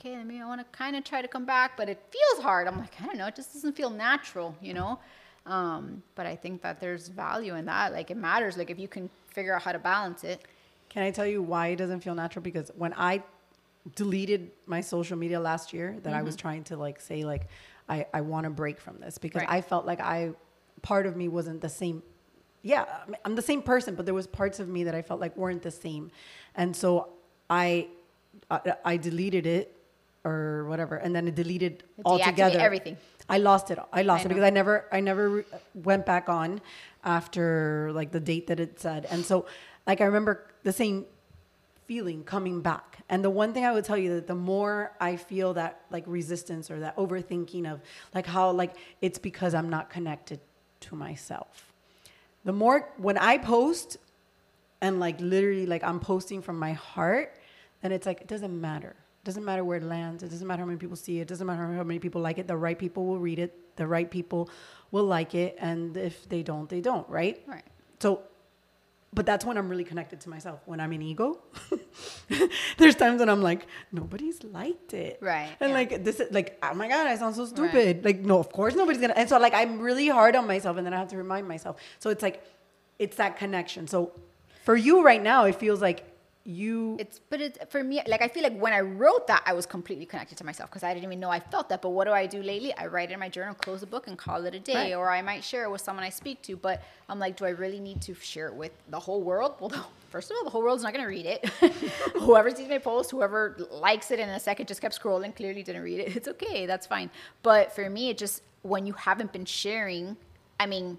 [0.00, 2.42] okay, I mean I want to kind of try to come back, but it feels
[2.42, 2.66] hard.
[2.66, 4.98] I'm like, I don't know, it just doesn't feel natural, you know?
[5.44, 7.92] Um, but I think that there's value in that.
[7.92, 8.56] Like it matters.
[8.56, 10.40] Like if you can figure out how to balance it.
[10.88, 12.42] Can I tell you why it doesn't feel natural?
[12.42, 13.22] Because when I
[13.96, 16.40] deleted my social media last year, that I was Mm-hmm.
[16.46, 17.48] trying to like say like
[17.86, 19.50] I I want to break from this because Right.
[19.58, 20.32] I felt like I
[20.82, 22.02] part of me wasn't the same.
[22.62, 22.84] Yeah,
[23.24, 25.62] I'm the same person, but there was parts of me that I felt like weren't
[25.62, 26.10] the same,
[26.54, 27.10] and so
[27.48, 27.88] I
[28.50, 29.74] I, I deleted it
[30.24, 32.58] or whatever, and then it deleted It altogether.
[32.58, 32.96] everything.
[33.28, 33.78] I lost it.
[33.92, 36.60] I lost I it because I never, I never went back on
[37.04, 39.46] after like the date that it said, and so
[39.86, 41.06] like I remember the same
[41.86, 42.98] feeling coming back.
[43.08, 46.04] And the one thing I would tell you that the more I feel that like
[46.06, 47.80] resistance or that overthinking of
[48.14, 50.40] like how like it's because I'm not connected
[50.80, 51.72] to myself.
[52.44, 53.96] The more when I post
[54.80, 57.34] and like literally like I'm posting from my heart,
[57.82, 58.90] then it's like it doesn't matter.
[58.90, 60.22] It doesn't matter where it lands.
[60.22, 61.22] It doesn't matter how many people see it.
[61.22, 62.46] It doesn't matter how many people like it.
[62.46, 63.76] The right people will read it.
[63.76, 64.48] The right people
[64.90, 65.56] will like it.
[65.58, 67.42] And if they don't, they don't, right?
[67.46, 67.64] Right.
[68.00, 68.22] So,
[69.12, 70.60] but that's when I'm really connected to myself.
[70.66, 71.40] When I'm in ego,
[72.76, 75.18] there's times when I'm like, nobody's liked it.
[75.20, 75.74] Right, And yeah.
[75.76, 78.04] like, this is like, oh my God, I sound so stupid.
[78.04, 79.14] Like, no, of course nobody's gonna.
[79.14, 81.80] And so, like, I'm really hard on myself and then I have to remind myself.
[81.98, 82.44] So it's like,
[82.98, 83.88] it's that connection.
[83.88, 84.12] So
[84.64, 86.04] for you right now, it feels like
[86.48, 86.96] you.
[86.98, 89.66] It's but it's for me like I feel like when I wrote that I was
[89.66, 91.82] completely connected to myself because I didn't even know I felt that.
[91.82, 92.74] But what do I do lately?
[92.74, 94.74] I write it in my journal, close the book, and call it a day.
[94.74, 94.94] Right.
[94.94, 96.56] Or I might share it with someone I speak to.
[96.56, 99.54] But I'm like, do I really need to share it with the whole world?
[99.60, 101.44] Well, the- first of all, the whole world's not going to read it.
[102.14, 105.82] whoever sees my post, whoever likes it in a second, just kept scrolling, clearly didn't
[105.82, 106.08] read it.
[106.16, 107.10] It's okay, that's fine.
[107.42, 110.16] But for me, it just when you haven't been sharing,
[110.58, 110.98] I mean,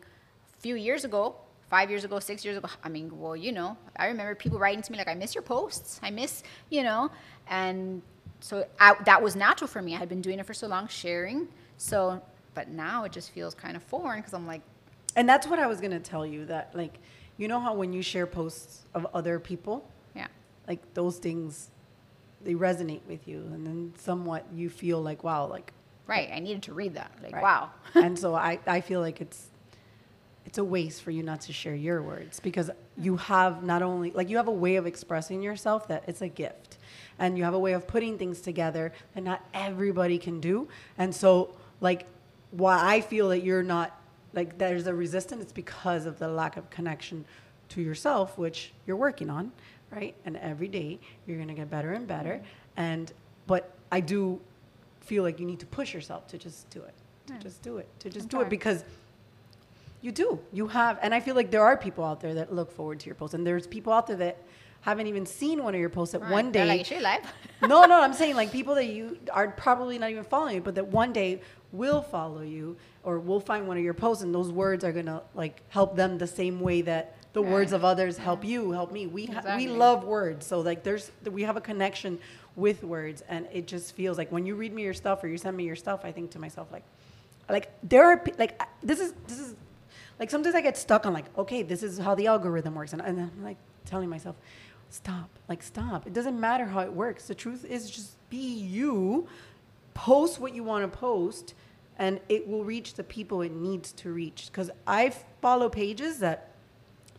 [0.58, 1.36] a few years ago,
[1.70, 4.82] five years ago, six years ago, I mean, well, you know, I remember people writing
[4.82, 6.00] to me like, I miss your posts.
[6.04, 7.12] I miss, you know,
[7.48, 8.02] and
[8.40, 9.96] so I, that was natural for me.
[9.96, 11.48] I had been doing it for so long, sharing.
[11.78, 12.22] So,
[12.54, 14.62] but now it just feels kind of foreign because I'm like,
[15.16, 16.46] and that's what I was gonna tell you.
[16.46, 17.00] That like,
[17.38, 20.28] you know how when you share posts of other people, yeah,
[20.68, 21.70] like those things,
[22.44, 25.74] they resonate with you, and then somewhat you feel like, wow, like
[26.08, 26.30] right.
[26.34, 27.12] I needed to read that.
[27.24, 27.44] Like, Right.
[27.44, 27.72] wow.
[27.96, 29.48] and so I, I feel like it's
[30.50, 34.10] it's a waste for you not to share your words because you have not only
[34.10, 36.80] like you have a way of expressing yourself that it's a gift
[37.20, 41.14] and you have a way of putting things together that not everybody can do and
[41.14, 42.08] so like
[42.50, 44.02] why i feel that you're not
[44.34, 47.24] like there's a resistance it's because of the lack of connection
[47.68, 49.52] to yourself which you're working on
[49.92, 50.16] right?
[50.26, 52.42] And every day you're going to get better and better
[52.76, 53.14] and
[53.46, 54.42] but i do
[55.00, 56.96] feel like you need to push yourself to just do it
[57.28, 58.84] to just do it to just do it because
[60.02, 60.40] you do.
[60.54, 63.06] You have and i feel like there are people out there that look forward to
[63.08, 64.38] your posts and there's people out there that
[64.82, 66.32] haven't even seen one of your posts that Right.
[66.32, 67.22] one They're day like, "Is she live?"
[67.62, 70.76] no no i'm saying like people that you are probably not even following you but
[70.76, 71.42] that one day
[71.72, 75.22] will follow you or will find one of your posts and those words are gonna
[75.36, 79.06] like help them the same way that the words of others help you help me.
[79.06, 82.18] We ha- we love words so like there's we have a connection
[82.56, 85.38] with words and it just feels like when you read me your stuff or you
[85.38, 86.84] send me your stuff i think to myself like
[87.50, 89.56] like there are like this is this is
[90.20, 93.02] like sometimes i get stuck on like okay this is how the algorithm works and,
[93.02, 94.36] and i'm like telling myself
[94.92, 96.08] stop like stop.
[96.08, 97.28] It doesn't matter how it works.
[97.28, 98.38] The truth is just be
[98.78, 99.28] you
[99.94, 101.54] post what you want to post
[101.98, 104.48] and it will reach the people it needs to reach.
[104.52, 105.12] Because i
[105.42, 106.52] follow pages that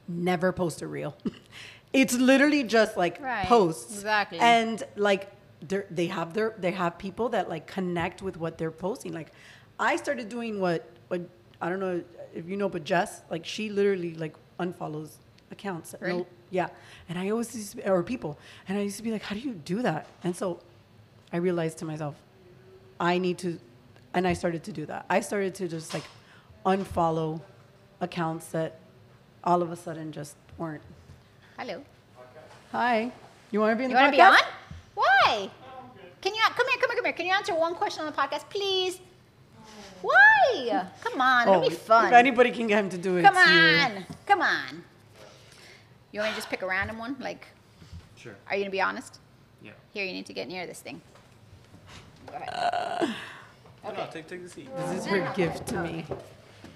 [0.09, 1.17] never post a reel.
[1.93, 3.93] It's literally just like Right, posts.
[3.95, 4.39] exactly.
[4.39, 5.31] and like
[5.91, 9.13] they have their they have people that like connect with what they're posting.
[9.13, 9.31] Like
[9.79, 11.21] i started doing what what
[11.61, 12.03] i don't know
[12.35, 15.13] if you know but jess like she literally like unfollows
[15.51, 16.69] accounts that no- yeah
[17.09, 19.35] and i always used to be, or people and i used to be like how
[19.35, 20.61] do you do that and so
[21.33, 22.15] i realized to myself
[22.99, 23.59] i need to
[24.15, 26.05] and i started to do that i started to just like
[26.67, 27.41] unfollow
[28.01, 28.79] accounts that
[29.45, 30.83] all of a sudden just weren't
[31.59, 31.83] Hello.
[32.73, 33.13] hi
[33.51, 34.13] you want to be in You the podcast?
[34.13, 34.61] You want to be on?
[34.95, 35.51] Why?
[36.21, 36.79] Can you come here?
[36.81, 36.97] Come here.
[36.97, 37.13] Come here.
[37.15, 39.01] Can you answer one question on the podcast, please?
[40.03, 40.87] Why?
[41.03, 41.49] Come on.
[41.49, 43.99] It'll be Oh, If anybody can get him to do it, Come it's you.
[43.99, 44.07] on.
[44.27, 44.85] Come on.
[46.13, 47.17] You want me to just pick a random one?
[47.21, 47.47] Like,
[48.17, 48.35] Sure.
[48.49, 49.19] are you gonna be honest?
[49.63, 49.73] Yeah.
[49.93, 51.01] Here, you need to get near this thing.
[52.27, 53.15] Go ahead.
[53.85, 54.69] No, take, take the seat.
[54.77, 56.05] This is her gift to me.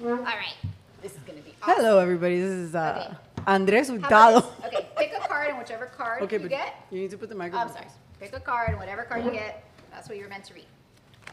[0.03, 0.55] All right.
[1.03, 1.75] This is gonna be awesome.
[1.77, 2.41] Hello, everybody.
[2.41, 3.17] This is uh, Okay.
[3.47, 4.41] Andres How Hurtado.
[4.41, 4.67] this?
[4.67, 6.75] Okay, pick a card and whichever card Okay, you but get.
[6.91, 7.69] you need to put the Oh, microphone.
[7.69, 7.87] I'm sorry.
[8.21, 10.65] Pick a card and whatever card you get, that's what you're meant to read.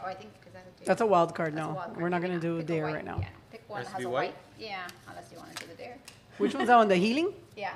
[0.02, 1.74] Oh, I think because that's a That's a wild card That's a now.
[1.74, 2.02] wild card.
[2.02, 2.94] We're not going to do a Pick dare white.
[2.94, 3.18] right now.
[3.20, 4.30] Yeah, pick one Has that to has be a white?
[4.30, 4.36] white.
[4.58, 5.98] Yeah, unless you want to do the dare.
[6.38, 6.88] Which one's that one?
[6.88, 7.32] The healing?
[7.56, 7.72] Yeah.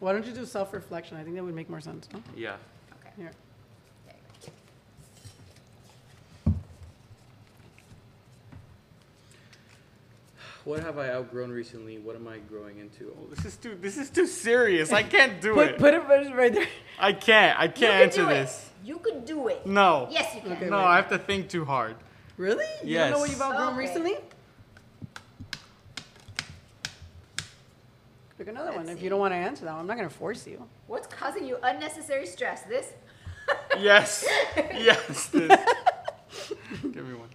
[0.00, 1.16] Why don't you do self reflection?
[1.16, 2.08] I think that would make more sense.
[2.12, 2.22] No?
[2.36, 2.56] Yeah.
[3.00, 3.10] Okay.
[3.16, 3.32] Here.
[4.06, 4.52] There you
[6.46, 6.52] go.
[10.68, 11.96] What have I outgrown recently?
[11.96, 13.10] What am I growing into?
[13.18, 13.74] Oh, this is too.
[13.80, 14.92] This is too serious.
[14.92, 15.78] I can't do Put, it.
[15.78, 16.66] put it put it right there.
[17.00, 17.58] I can't.
[17.58, 18.34] I can't could answer do it.
[18.34, 18.70] this.
[18.84, 19.64] You could do it.
[19.66, 20.08] No.
[20.10, 20.52] Yes, you can.
[20.52, 20.82] Okay, No, wait.
[20.84, 21.96] I have to think too hard.
[22.36, 22.66] Really?
[22.84, 23.38] You don't know what Yes.
[23.38, 23.78] you've outgrown Okay.
[23.78, 24.16] recently?
[28.36, 29.80] Pick another Let's one if you don't want to answer that one.
[29.80, 30.62] I'm not going to force you.
[30.86, 32.64] What's causing you unnecessary stress?
[32.64, 32.92] This?
[33.80, 34.22] Yes.
[34.74, 35.28] Yes.
[35.28, 35.58] This.
[36.82, 37.30] Give me one.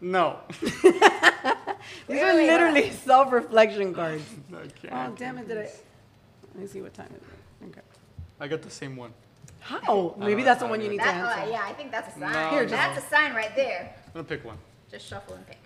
[0.00, 0.38] No.
[0.60, 1.76] These are
[2.08, 2.46] Really?
[2.46, 4.22] literally self-reflection cards.
[4.52, 5.12] I can't.
[5.12, 5.62] Oh, damn it, did I?
[6.54, 7.68] Let me see what time it is.
[7.70, 7.80] Okay.
[8.40, 9.12] I got the same one.
[9.60, 10.14] How?
[10.18, 11.52] Maybe don't- that's the one you need to That, uh, answer.
[11.52, 12.32] yeah, I think that's a sign.
[12.32, 13.94] No, Here, just- that's a sign right there.
[14.06, 14.56] I'm gonna pick one.
[14.90, 15.58] Just shuffle and pick.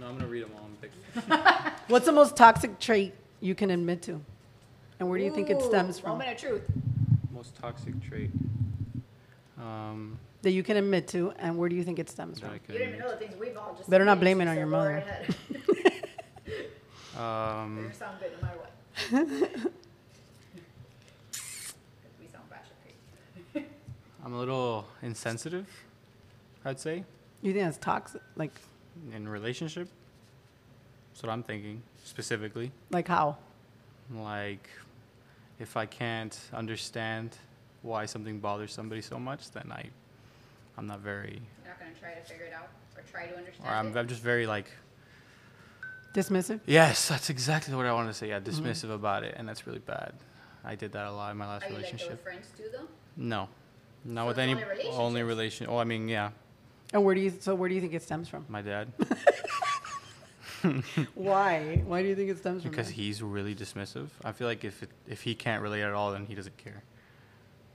[0.00, 0.90] No, I'm gonna read them all and pick.
[1.88, 4.20] What's the most toxic trait you can admit to?
[4.98, 6.10] And where do you think it Ooh, stems from?
[6.12, 6.62] Moment of truth.
[7.32, 8.30] Most toxic trait.
[9.58, 12.50] Um, That you can admit to, and where do you think it stems from?
[12.50, 13.00] I You didn't even can.
[13.00, 13.88] know the things we've all just.
[13.88, 14.92] Better not admitted blame to, it on so your go mother.
[14.92, 15.34] right ahead.
[17.16, 18.72] Um, You're sound good no matter what.
[18.96, 19.12] 'Cause
[22.20, 22.76] we sound bashful.
[24.24, 25.68] I'm a little insensitive.
[26.64, 27.04] I'd say
[27.40, 28.20] You think that's toxic?
[28.34, 28.50] Like,
[29.14, 29.88] in relationship.
[31.12, 32.72] That's what I'm thinking specifically.
[32.90, 33.36] like how?
[34.12, 34.68] Like,
[35.60, 37.38] if I can't understand
[37.82, 39.84] why something bothers somebody so much, then I,
[40.76, 43.68] I'm not very, You're not gonna try to figure it out or try to understand
[43.68, 43.96] or I'm, it.
[44.00, 44.66] I'm just very like,
[46.14, 46.60] Dismissive?
[46.66, 48.28] yes, that's exactly what I wanted to say.
[48.28, 48.64] Yeah, mm-hmm.
[48.66, 50.12] dismissive about it, and that's really bad.
[50.64, 52.22] I did that a lot in my last Are you like that with relationship.
[52.22, 52.86] friends too, though?
[53.16, 53.48] No,
[54.04, 54.96] not So with it's any only relationships?
[54.98, 55.66] only relation.
[55.68, 56.30] Oh, I mean, yeah,
[56.92, 58.44] And where do you, so where do you think it stems from?
[58.48, 58.92] my dad,
[61.14, 61.82] Why?
[61.84, 62.70] Why do you think it stems from?
[62.70, 62.94] because that?
[62.94, 64.08] he's really dismissive.
[64.24, 66.82] I feel like if it, if he can't relate at all, then he doesn't care.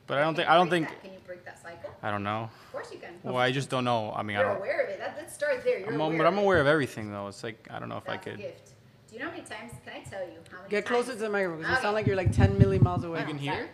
[0.10, 1.02] But I don't think I don't think that?
[1.04, 1.92] Can you break that cycle?
[2.02, 2.50] I don't know.
[2.66, 3.12] Of course you can.
[3.24, 4.12] Well, I just don't know.
[4.14, 4.58] I mean, I You're don't.
[4.58, 4.98] aware of it.
[5.00, 5.80] That, that starts there.
[5.80, 7.28] You're I'm, aware but I'm aware of everything though.
[7.28, 8.40] It's like I don't know if I That's a could.
[8.40, 8.72] gift.
[9.08, 9.72] Do you know how many times?
[9.86, 11.22] Can I tell you how many Get closer to times?
[11.22, 11.62] the microphone.
[11.62, 11.82] 'cause You Okay.
[11.84, 13.20] sound like you're like 10 million miles away.
[13.20, 13.70] You can hear?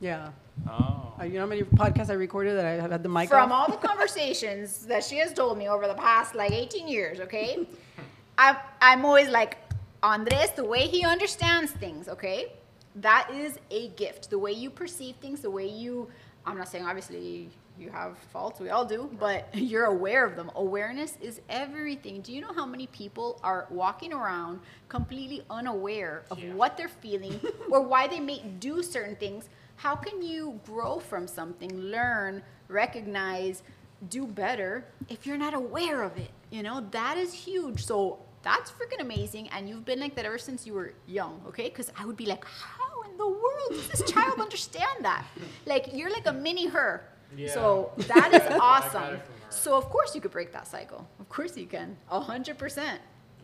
[0.00, 0.30] Yeah.
[0.68, 1.14] Oh.
[1.20, 3.68] Uh, you know how many podcasts I recorded that I had the mic From off?
[3.70, 7.66] all the conversations that she has told me over the past like 18 years, okay?
[8.38, 9.58] I'm, I'm always like,
[10.02, 12.52] Andres, the way he understands things, okay?
[13.00, 14.30] That is a gift.
[14.30, 16.08] The way you perceive things, the way you,
[16.46, 20.50] I'm not saying obviously you have faults, we all do, but you're aware of them.
[20.56, 22.20] Awareness is everything.
[22.22, 26.54] Do you know how many people are walking around completely unaware of Yeah.
[26.54, 27.40] what they're feeling
[27.70, 29.48] or why they may do certain things?
[29.76, 33.62] How can you grow from something, learn, recognize,
[34.10, 36.30] do better if you're not aware of it?
[36.50, 37.84] You know, that is huge.
[37.84, 39.48] So that's freaking amazing.
[39.50, 41.64] And you've been like that ever since you were young, okay?
[41.68, 42.77] Because I would be like, in
[43.18, 45.26] the world does this child understand that?
[45.66, 47.02] Like, you're like a mini her.
[47.36, 47.52] Yeah.
[47.52, 49.02] So that is awesome.
[49.02, 49.22] it from her.
[49.50, 51.06] So, of course, you could break that cycle.
[51.20, 51.96] Of course, you can.
[52.10, 52.38] A 100%.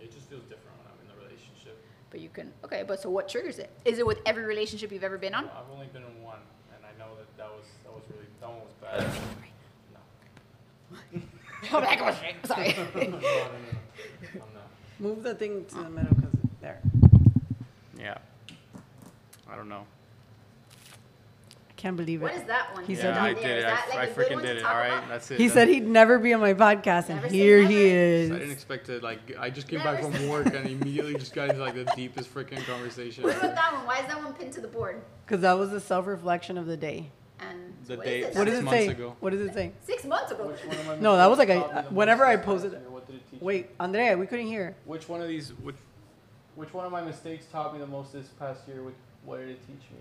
[0.01, 1.85] It just feels different when I'm in the relationship.
[2.11, 3.70] But you can, okay, but so what triggers it?
[3.85, 5.45] Is it with every relationship you've ever been on?
[5.47, 6.39] I've only been in one,
[6.75, 9.07] and I know that that was that was really that one was bad.
[11.72, 12.75] Oh, that goes- Sorry.
[14.35, 14.68] No, I'm not.
[14.99, 15.91] Move the thing to the oh.
[15.91, 16.81] middle because there.
[17.99, 18.18] Yeah.
[19.55, 19.85] I don't know.
[21.71, 22.25] I can't believe it.
[22.25, 22.85] What is that one?
[22.87, 23.65] He you said Yeah, I he- did it.
[23.67, 24.65] I, like I a good freaking did it.
[24.65, 25.09] All right, about?
[25.09, 25.39] that's it.
[25.39, 28.33] He That's- said he'd never be on my podcast, and Never say here he is.
[28.33, 29.21] I didn't expect to like.
[29.39, 32.35] I just came Never back from work and immediately just got into like the deepest
[32.35, 33.23] freaking conversation.
[33.23, 33.87] What about that one?
[33.87, 35.03] Why is that one pinned to the board?
[35.25, 37.11] Because that was the self-reflection of the day.
[37.39, 38.39] And The what day- is it?
[38.39, 38.89] What Six does it months say?
[38.89, 39.17] ago.
[39.21, 39.73] What does it say?
[39.85, 40.53] Six months ago.
[41.01, 42.83] No, that was like a- whenever I posted it-
[43.41, 44.75] Wait, Andrea, we couldn't hear.
[44.85, 45.51] Which one of these?
[45.63, 45.77] Which
[46.57, 48.83] which one of my mistakes taught me the most this past year?
[48.83, 48.95] Which,
[49.25, 49.99] what did it teach me?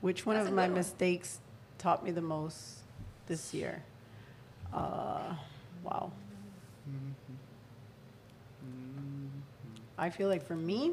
[0.00, 0.78] Which one That's of a my good one.
[0.78, 1.38] mistakes
[1.78, 2.78] taught me the most
[3.26, 3.82] this year?
[4.72, 5.34] Uh,
[5.82, 6.10] wow.
[9.98, 10.92] I feel like for me,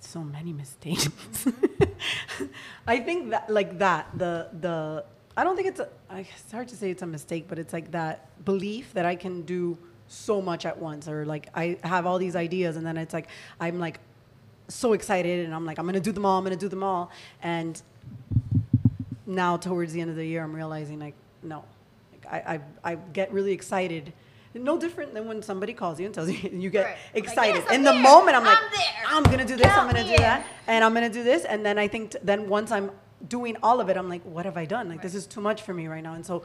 [0.00, 1.08] so many mistakes.
[2.86, 5.04] I think that like that the the
[5.36, 7.72] I don't think it's a I- it's hard to say it's a mistake, but it's
[7.72, 9.76] like that belief that I can do
[10.06, 13.26] so much at once or like I have all these ideas and then it's like
[13.58, 13.98] I'm like
[14.68, 16.68] so excited and I'm like I'm going to do them all, I'm going to do
[16.68, 17.10] them all
[17.42, 17.80] and
[19.26, 21.64] now towards the end of the year I'm realizing like no.
[22.12, 24.12] Like I I I get really excited.
[24.56, 26.96] No different than when somebody calls you and tells you you get Right.
[27.14, 27.56] Like, excited.
[27.56, 29.04] yes, I'm In the moment I'm like I'm there.
[29.08, 30.22] I'm going to do this, I'm going to do in.
[30.22, 32.90] that and I'm gonna do this, and then I think t- then once I'm
[33.28, 34.88] doing all of it, I'm like, what have I done?
[34.88, 36.14] Like this is too much for me right now.
[36.14, 36.42] And so,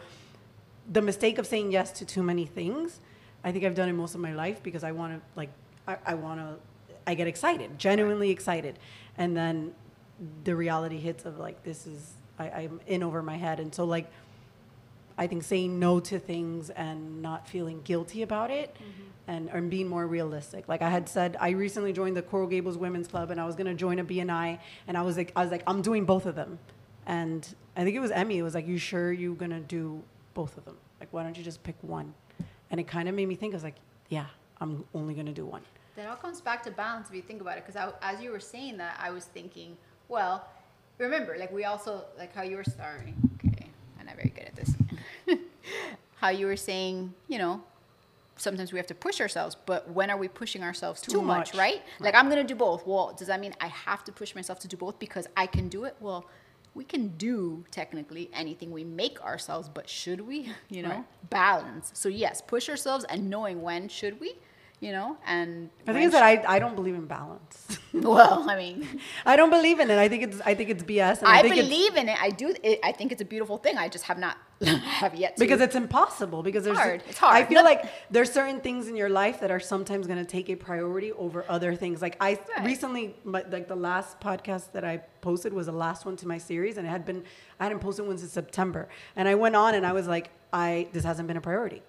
[0.91, 2.99] the mistake of saying yes to too many things,
[3.43, 5.49] I think I've done it most of my life because I want to like
[5.87, 6.55] I, I want to
[7.09, 8.77] I get excited, genuinely excited,
[9.17, 9.73] and then
[10.43, 13.83] the reality hits of like this is I, I'm in over my head, and so
[13.83, 14.09] like.
[15.17, 19.01] I think saying no to things and not feeling guilty about it mm-hmm.
[19.27, 20.69] and, and being more realistic.
[20.69, 23.57] Like I had said, I recently joined the Coral Gables Women's Club and I was
[23.57, 26.25] going to join a BNI and I was like, I was like, I'm doing both
[26.25, 26.57] of them.
[27.05, 27.45] And
[27.75, 28.37] I think it was Emmy.
[28.37, 30.01] It was like, you sure you're going to do
[30.35, 30.77] both of them?
[31.01, 32.13] Like, why don't you just pick one?
[32.71, 33.75] And it kind of made me think, I was like,
[34.07, 34.27] yeah,
[34.61, 35.63] I'm only going to do one.
[35.99, 37.65] That all comes back to balance if you think about it.
[37.65, 39.77] Because as you were saying that, I was thinking,
[40.07, 40.47] well,
[40.97, 43.15] remember, like we also like how you were starting.
[43.45, 43.67] Okay,
[43.99, 44.73] I'm not very good at this.
[46.15, 47.61] how you were saying, you know,
[48.37, 51.53] sometimes we have to push ourselves, but when are we pushing ourselves too, Too much,
[51.53, 51.59] much.
[51.59, 51.81] right?
[51.99, 52.87] Like I'm gonna do both.
[52.87, 55.67] Well, does that mean I have to push myself to do both because I can
[55.67, 55.95] do it?
[55.99, 56.25] Well,
[56.75, 60.49] we can do technically anything we make ourselves, but should we?
[60.69, 61.29] You know, Right.
[61.29, 61.91] balance.
[61.93, 64.35] So yes, push ourselves and knowing when should we,
[64.81, 67.77] you know, and The thing is that I, I don't believe in balance.
[67.93, 68.87] well, I mean,
[69.25, 69.97] I don't believe in it.
[69.97, 71.19] I think it's I think it's BS.
[71.19, 72.17] And I, I, think believe in it.
[72.21, 72.55] I do.
[72.63, 73.77] It, I think it's a beautiful thing.
[73.77, 75.39] I just have not have yet to.
[75.39, 77.03] because it's impossible because there's hard.
[77.09, 80.07] It's hard I feel Not- like there's certain things in your life that are sometimes
[80.07, 82.01] going to take a priority over other things.
[82.01, 82.65] Like I Right.
[82.65, 86.77] recently like the last podcast that I posted was the last one to my series
[86.77, 87.23] and it had been
[87.59, 88.87] I hadn't posted one since September.
[89.17, 91.81] And I went on and I was like I this hasn't been a priority.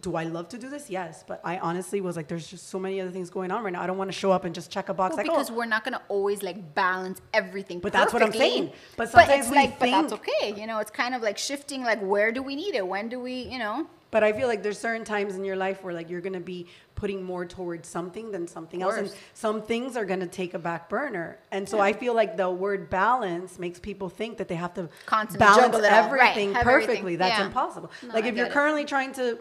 [0.00, 0.88] Do I love to do this?
[0.88, 3.72] Yes, but I honestly was like, there's just so many other things going on right
[3.72, 3.82] now.
[3.82, 5.50] I don't want to show up and just check a box Well, like, oh because
[5.50, 7.80] oh, we're not gonna always like balance everything.
[7.80, 8.72] But that's what I'm saying.
[8.96, 10.54] But but sometimes it's we like, but that's okay.
[10.56, 11.82] You know, it's kind of like shifting.
[11.82, 12.86] Like, where do we need it?
[12.86, 13.42] When do we?
[13.42, 16.22] You know, But I feel like there's certain times in your life where like you're
[16.22, 20.54] gonna be putting more towards something than something else, and some things are gonna take
[20.54, 21.38] a back burner.
[21.52, 24.88] And so I feel like the word balance makes people think that they have to
[25.06, 26.10] Constantly balance juggle it all.
[26.10, 26.98] Right, everything have perfectly.
[26.98, 27.18] everything.
[27.18, 27.46] That's Yeah.
[27.46, 27.90] impossible.
[28.02, 28.52] No, like I if you're it.
[28.52, 29.38] currently trying to,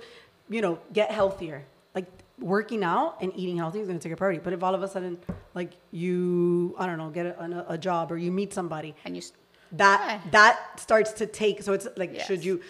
[0.49, 1.63] you know, get healthier,
[1.95, 2.05] like
[2.39, 4.41] working out and eating healthy is gonna take a priority.
[4.43, 5.17] But if all of a sudden,
[5.55, 9.23] like you, I don't know, get a, a, job or you meet somebody, and you.
[9.71, 10.31] that Yeah.
[10.31, 12.61] that starts to take so it's like should you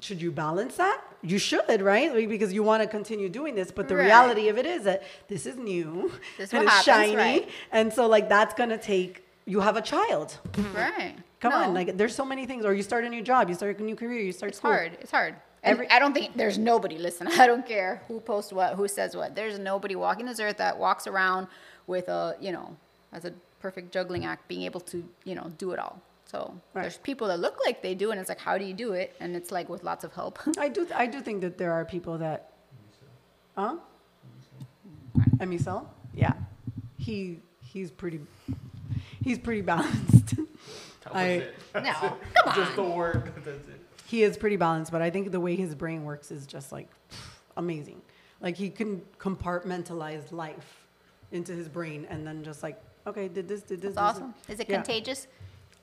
[0.00, 3.88] should you balance that you should right because you want to continue doing this but
[3.88, 4.04] the Right.
[4.06, 7.48] reality of it is that this is new This and it's happens, shiny right.
[7.72, 10.38] and so like that's gonna take you have a child
[10.74, 11.14] Right.
[11.40, 13.78] come on like there's so many things or you start a new job you start
[13.78, 14.92] a new career you start It's school hard.
[15.00, 15.34] It's hard.
[15.62, 16.96] Every- I don't think there's nobody.
[16.96, 19.34] Listen, I don't care who posts what, who says what.
[19.36, 21.48] There's nobody walking this earth that walks around
[21.86, 22.74] with a, you know,
[23.12, 26.00] as a perfect juggling act, being able to, you know, do it all.
[26.30, 26.82] So Right.
[26.82, 29.16] there's people that look like they do, and it's like, how do you do it?
[29.18, 30.38] And it's like with lots of help.
[30.58, 32.52] i do i do think that there are people that
[33.56, 33.76] huh
[35.38, 35.86] Emisel?
[36.14, 36.34] yeah
[36.98, 38.20] he he's pretty
[39.24, 40.36] he's pretty balanced
[41.02, 41.54] That was I- it.
[41.74, 41.92] no,
[42.34, 42.54] come on.
[42.54, 43.32] Just the word.
[43.44, 43.80] That's it.
[44.06, 46.88] he is pretty balanced, but I think the way his brain works is just like
[47.56, 48.02] amazing.
[48.40, 50.86] Like he can compartmentalize life
[51.32, 53.94] into his brain and then just like, okay, did this, did this.
[53.94, 54.34] That's this, awesome.
[54.48, 54.76] Is it Yeah.
[54.76, 55.26] contagious?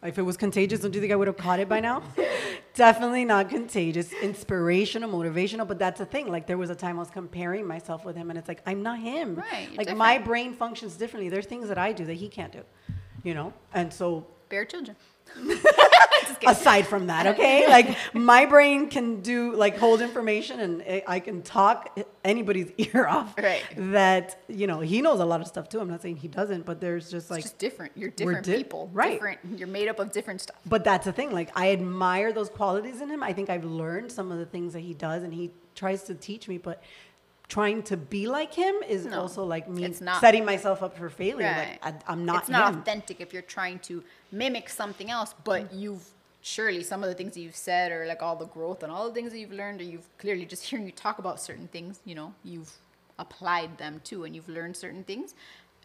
[0.03, 2.03] If it was contagious, don't you think I would have caught it by now?
[2.75, 4.13] Definitely not contagious.
[4.13, 6.29] Inspirational, motivational, but that's the thing.
[6.31, 8.83] Like there was a time I was comparing myself with him, and it's like I'm
[8.83, 9.35] not him.
[9.35, 11.29] Right, Like my brain functions differently.
[11.29, 12.61] There's things that I do that he can't do.
[13.23, 14.95] You know, and so Bear children.
[16.45, 17.67] Aside from that, okay?
[17.67, 23.33] Like my brain can do like hold information and I- can talk anybody's ear off.
[23.37, 23.63] Right.
[23.75, 25.79] That you know he knows a lot of stuff too.
[25.79, 27.39] I'm not saying he doesn't, but there's just like.
[27.39, 27.91] it's just different.
[27.95, 28.89] You're different di- people.
[28.93, 29.13] right.
[29.13, 29.39] Different.
[29.57, 30.57] You're made up of different stuff.
[30.65, 31.31] but that's the thing.
[31.31, 33.23] Like I admire those qualities in him.
[33.23, 36.15] I think I've learned some of the things that he does, and he tries to
[36.15, 36.57] teach me.
[36.57, 36.81] But
[37.49, 40.19] trying to be like him is No, also like me it's not.
[40.19, 41.45] setting myself up for failure.
[41.47, 41.79] Right.
[41.83, 42.81] Like I, I'm not It's not him.
[42.81, 46.03] authentic if you're trying to mimic something else, but you've
[46.41, 49.07] surely some of the things that you've said or like all the growth and all
[49.07, 51.99] the things that you've learned or you've clearly just hearing you talk about certain things,
[52.05, 52.71] you know, you've
[53.19, 55.33] applied them too and you've learned certain things.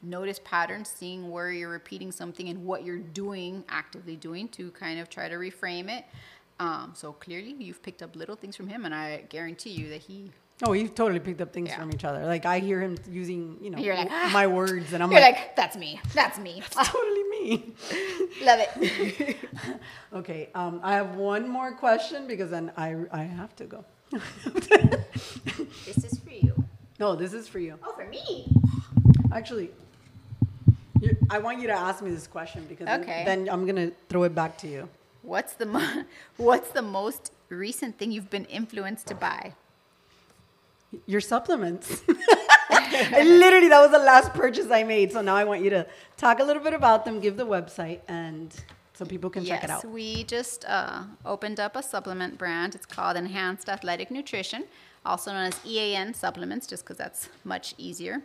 [0.02, 4.98] Notice patterns, seeing where you're repeating something and what you're doing, actively doing to kind
[4.98, 6.04] of try to reframe it.
[6.58, 10.02] Um, so clearly you've picked up little things from him and I guarantee you that
[10.02, 10.30] he
[10.64, 11.78] Oh, we've totally picked up things Yeah.
[11.80, 12.24] from each other.
[12.24, 15.34] Like I hear him using, you know, like, "Ah." my words, and I'm you're like,
[15.34, 16.00] like, that's me.
[16.14, 16.60] That's me.
[16.60, 17.74] That's totally me.
[18.42, 19.36] Love it.
[20.14, 23.84] Okay, um, I have one more question because then I, I have to go.
[25.86, 26.54] this is for you.
[27.00, 27.78] no, this is for you.
[27.82, 28.54] Oh, for me.
[29.32, 29.70] Actually,
[31.00, 33.22] you, I want you to ask me this question because then- Okay.
[33.24, 34.88] then, I'm gonna throw it back to you.
[35.22, 36.04] What's the mo-
[36.36, 39.54] what's the most recent thing you've been influenced to buy?
[41.06, 42.02] Your supplements.
[42.10, 45.12] Literally, that was the last purchase I made.
[45.12, 45.86] So now I want you to
[46.16, 48.54] talk a little bit about them, give the website, and
[48.94, 49.82] so people can check it out.
[49.82, 52.74] Yes, we just uh, opened up a supplement brand.
[52.74, 54.64] It's called Enhanced Athletic Nutrition,
[55.04, 58.22] also known as EAN Supplements, just because that's much easier.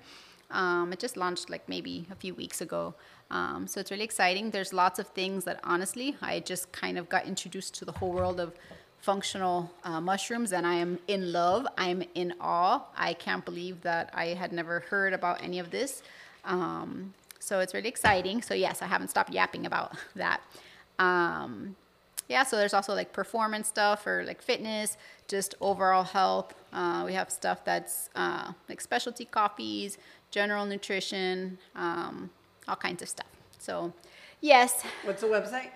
[0.52, 2.96] Um, it just launched like maybe a few weeks ago.
[3.32, 4.52] Um, so it's really exciting.
[4.52, 8.14] There's lots of things that honestly, I just kind of got introduced to the whole
[8.14, 8.54] world of
[9.08, 11.66] functional uh, mushrooms and I am in love.
[11.78, 12.82] I'm in awe.
[12.98, 16.04] I can't believe that I had never heard about any of this.
[16.44, 18.42] Um, so it's really exciting.
[18.42, 20.42] So, yes, I haven't stopped yapping about that.
[21.00, 21.78] Um,
[22.28, 24.98] yeah, so there's also like performance stuff or like fitness,
[25.30, 26.54] just overall health.
[26.74, 29.98] Uh, we have stuff that's uh, like specialty coffees,
[30.32, 32.30] general nutrition, um,
[32.68, 33.32] all kinds of stuff.
[33.58, 33.94] So,
[34.42, 35.70] yes, What's the website?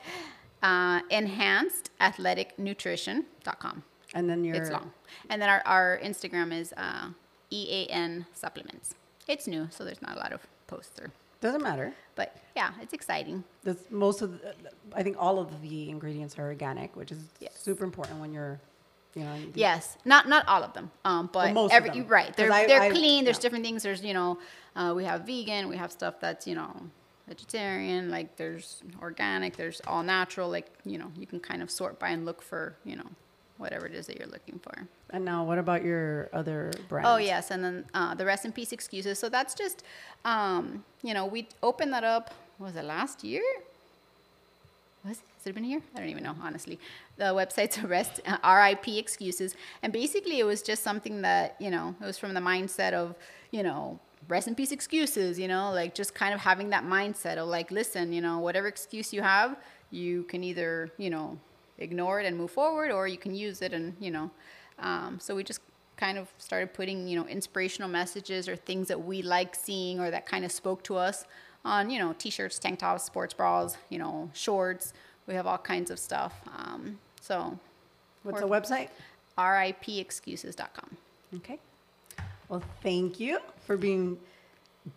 [0.64, 3.84] Uh, enhancedathleticnutrition.com.
[4.14, 4.92] And then your It's long.
[5.30, 7.08] And then our, our Instagram is uh,
[7.52, 8.96] EAN supplements.
[9.28, 11.94] It's new, so there's not a lot of posts or, doesn't matter.
[12.16, 13.44] but yeah, it's exciting.
[13.64, 14.54] That's most of the,
[14.94, 17.54] I think all of the ingredients are organic, which is Yes.
[17.62, 18.60] super important when you're,
[19.16, 19.36] you know.
[19.56, 22.08] Yes, not not all of them, um, but most of every them.
[22.08, 22.36] right.
[22.36, 23.24] They're I- they're I- clean.
[23.26, 23.42] There's yeah.
[23.42, 23.84] different things.
[23.84, 24.38] There's you know,
[24.76, 25.68] uh, we have vegan.
[25.70, 26.72] We have stuff that's you know
[27.28, 28.10] vegetarian.
[28.10, 29.58] Like there's organic.
[29.58, 30.50] There's all natural.
[30.50, 33.08] Like you know, you can kind of sort by and look for you know
[33.62, 34.88] whatever it is that you're looking for.
[35.12, 37.08] And now, what about your other brands?
[37.10, 39.20] Oh yes, and then uh, the rest in peace excuses.
[39.20, 39.84] So that's just,
[40.26, 42.34] um, you know, we opened that up.
[42.60, 43.44] Was it last year?
[45.06, 45.24] Was it?
[45.38, 45.82] Has it been here?
[45.96, 46.80] I don't even know, honestly.
[47.18, 51.96] The website's rest uh, RIP excuses, and basically it was just something that you know
[52.02, 53.16] it was from the mindset of
[53.52, 54.00] you know
[54.32, 55.38] rest in peace excuses.
[55.38, 58.68] You know, like just kind of having that mindset of like, listen, you know, whatever
[58.68, 59.56] excuse you have,
[59.92, 61.38] you can either you know
[61.78, 64.32] ignore it and move forward, or you can use it and you know.
[64.80, 65.62] Um, so we just
[65.98, 70.10] kind of started putting you know inspirational messages or things that we like seeing or
[70.10, 71.26] that kind of spoke to us
[71.64, 74.94] on you know t-shirts tank tops sports bras you know shorts
[75.28, 77.56] we have all kinds of stuff um, so
[78.24, 78.90] What's the website?
[79.38, 80.98] ripexcuses.com
[81.38, 81.60] Okay.
[82.52, 84.18] Well, thank you for being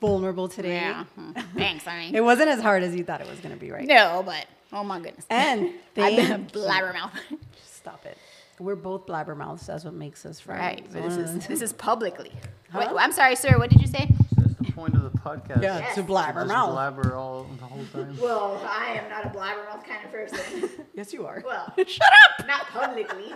[0.00, 0.74] vulnerable today.
[0.74, 1.44] yeah Mhm.
[1.56, 3.70] thanks i mean It wasn't as hard as you thought it was going to be,
[3.70, 3.86] right?
[3.86, 7.12] no but oh my goodness And i've been a blabbermouth
[7.66, 8.16] Stop it.
[8.58, 9.66] We're both blabbermouths.
[9.66, 10.60] That's what makes us friends.
[10.60, 12.32] right but this is this is publicly
[12.74, 15.62] Wait, i'm sorry sir what did you say That's the point of the podcast.
[15.62, 15.94] Yeah, Yes.
[15.96, 16.72] to blabber Just mouth.
[16.72, 18.18] blabber all the whole time.
[18.20, 21.42] well i am not a blabbermouth kind of person Yes, you are.
[21.46, 22.46] well Shut up.
[22.48, 23.32] not publicly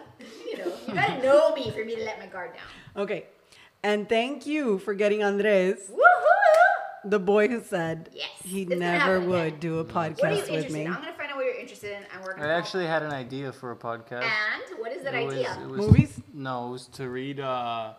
[0.51, 3.27] you know you gotta know me for me to let my guard down Okay.
[3.83, 7.11] And thank you for getting Andres, Woohoo!
[7.11, 9.61] the boy who said Yes, he never would again.
[9.61, 10.83] do a What podcast with me.
[10.83, 10.89] in?
[10.89, 12.03] I'm gonna find out what you're interested in.
[12.15, 12.43] I'm working.
[12.43, 14.23] I actually had an idea for a podcast.
[14.25, 15.59] And what is that It was- idea?
[15.63, 16.21] it was- Movies?
[16.35, 17.95] No, it was to read uh,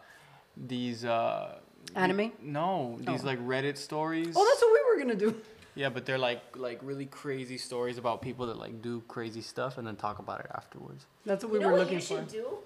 [0.58, 1.06] these.
[1.06, 1.60] Uh,
[1.96, 2.34] Anime?
[2.42, 3.26] No, these Oh.
[3.28, 4.36] like Reddit stories.
[4.38, 5.42] Oh, that's what we were gonna do.
[5.76, 9.78] Yeah, but they're like like really crazy stories about people that like do crazy stuff
[9.78, 11.06] and then talk about it afterwards.
[11.26, 12.18] That's what you we know were what looking you for.
[12.18, 12.58] should do?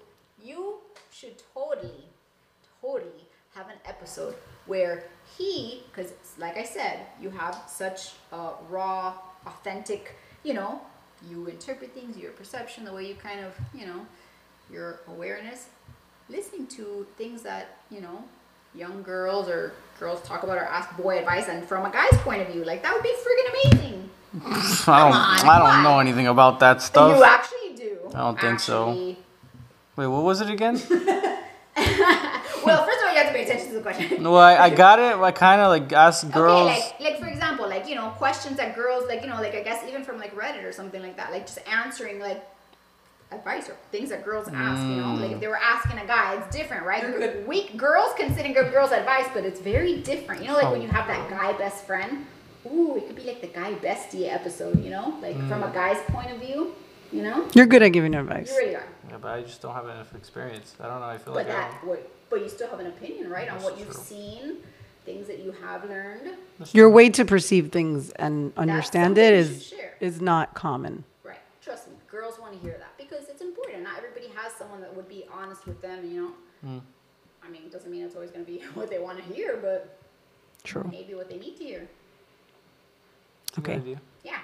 [0.42, 0.78] You
[1.12, 2.08] should totally,
[2.84, 4.34] totally have an episode
[4.66, 5.04] where
[5.36, 9.14] he, because like I said, you have such a raw,
[9.46, 10.80] authentic, you know,
[11.28, 14.06] you interpret things, your perception, the way you kind of, you know,
[14.70, 15.66] your awareness,
[16.28, 18.24] listening to things that, you know,
[18.74, 22.42] young girls or girls talk about or ask boy advice and from a guy's point
[22.42, 22.64] of view.
[22.64, 24.10] Like that would be freaking amazing.
[24.44, 27.16] I don't on, I don't know anything about that stuff.
[27.16, 27.98] You actually do.
[28.12, 29.16] I don't think so.
[29.96, 30.80] Wait, what was it again?
[32.64, 33.20] Well, first of all, you
[33.74, 34.22] have to pay attention to the question.
[34.22, 35.16] no, I, I got it.
[35.16, 36.70] I kind of like asked girls.
[36.70, 39.54] Okay, like, like for example, like you know, questions that girls like you know, like
[39.54, 42.44] I guess even from like Reddit or something like that, like just answering like
[43.32, 44.80] advice or things that girls ask.
[44.82, 47.02] You know, like if they were asking a guy, it's different, right?
[47.02, 47.44] They're
[47.76, 50.42] girls can sit and give girls advice, but it's very different.
[50.42, 50.84] You know, like when Oh.
[50.84, 51.30] you have that oh.
[51.30, 52.26] guy best friend.
[52.66, 54.82] Ooh, it could be like the guy bestie episode.
[54.82, 55.74] You know, like from a mm.
[55.74, 56.74] guy's point of view.
[57.12, 58.50] You know, You're good at giving advice.
[58.50, 58.82] you really are.
[59.08, 60.74] yeah, but I just don't have enough experience.
[60.80, 61.06] I don't know.
[61.06, 62.00] I feel But like I that, don't.
[62.34, 64.02] Wait, but you still have an opinion, right, on what you've true.
[64.02, 64.56] seen,
[65.04, 66.30] things that you have learned.
[66.72, 69.94] Your way to perceive things and understand it is is should share.
[70.00, 71.04] is not common.
[71.22, 71.38] Right.
[71.62, 73.82] Trust me, girls want to hear that because it's important.
[73.82, 76.04] Not everybody has someone that would be honest with them.
[76.10, 76.30] You know,
[76.66, 76.80] mm.
[77.42, 79.58] I mean, it doesn't mean it's always going to be what they want to hear,
[79.60, 79.98] but
[80.62, 80.88] True.
[80.90, 81.88] maybe what they need to hear.
[83.48, 83.96] It's a good Okay.
[84.24, 84.38] Yeah.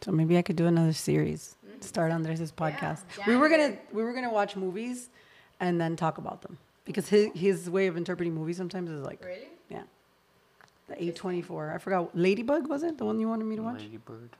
[0.00, 1.56] So maybe I could do another series.
[1.66, 1.80] Mm-hmm.
[1.80, 3.02] Start Andres' podcast.
[3.18, 5.08] Yeah, we were gonna we were gonna watch movies
[5.60, 9.24] and then talk about them because his his way of interpreting movies sometimes is like
[9.24, 9.48] Really?
[9.68, 9.82] yeah.
[10.88, 11.72] The A twenty four.
[11.72, 12.16] I forgot.
[12.16, 13.80] Ladybug was it the one you wanted me to watch?
[13.82, 14.30] Lady Bird.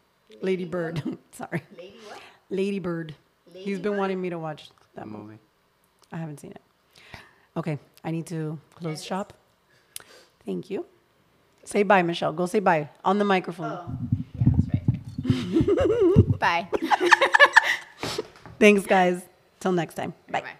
[0.43, 1.03] Lady Bird.
[1.33, 1.63] Sorry.
[1.79, 2.21] Lady what?
[2.51, 3.15] Lady Bird.
[3.53, 3.99] He's been Ladybird?
[3.99, 5.23] wanting me to watch that That movie.
[5.25, 5.39] movie.
[6.13, 6.63] I haven't seen it.
[7.57, 9.05] Okay, I need to close Yes.
[9.05, 9.33] shop.
[10.45, 10.85] Thank you.
[11.65, 12.33] Say bye, Michelle.
[12.33, 13.73] Go say bye on the microphone.
[13.73, 13.99] Oh,
[14.39, 16.39] yeah, that's right.
[16.39, 16.69] Bye.
[18.59, 19.23] Thanks, guys.
[19.61, 20.13] Till next time.
[20.31, 20.41] Bye.
[20.43, 20.51] Bye.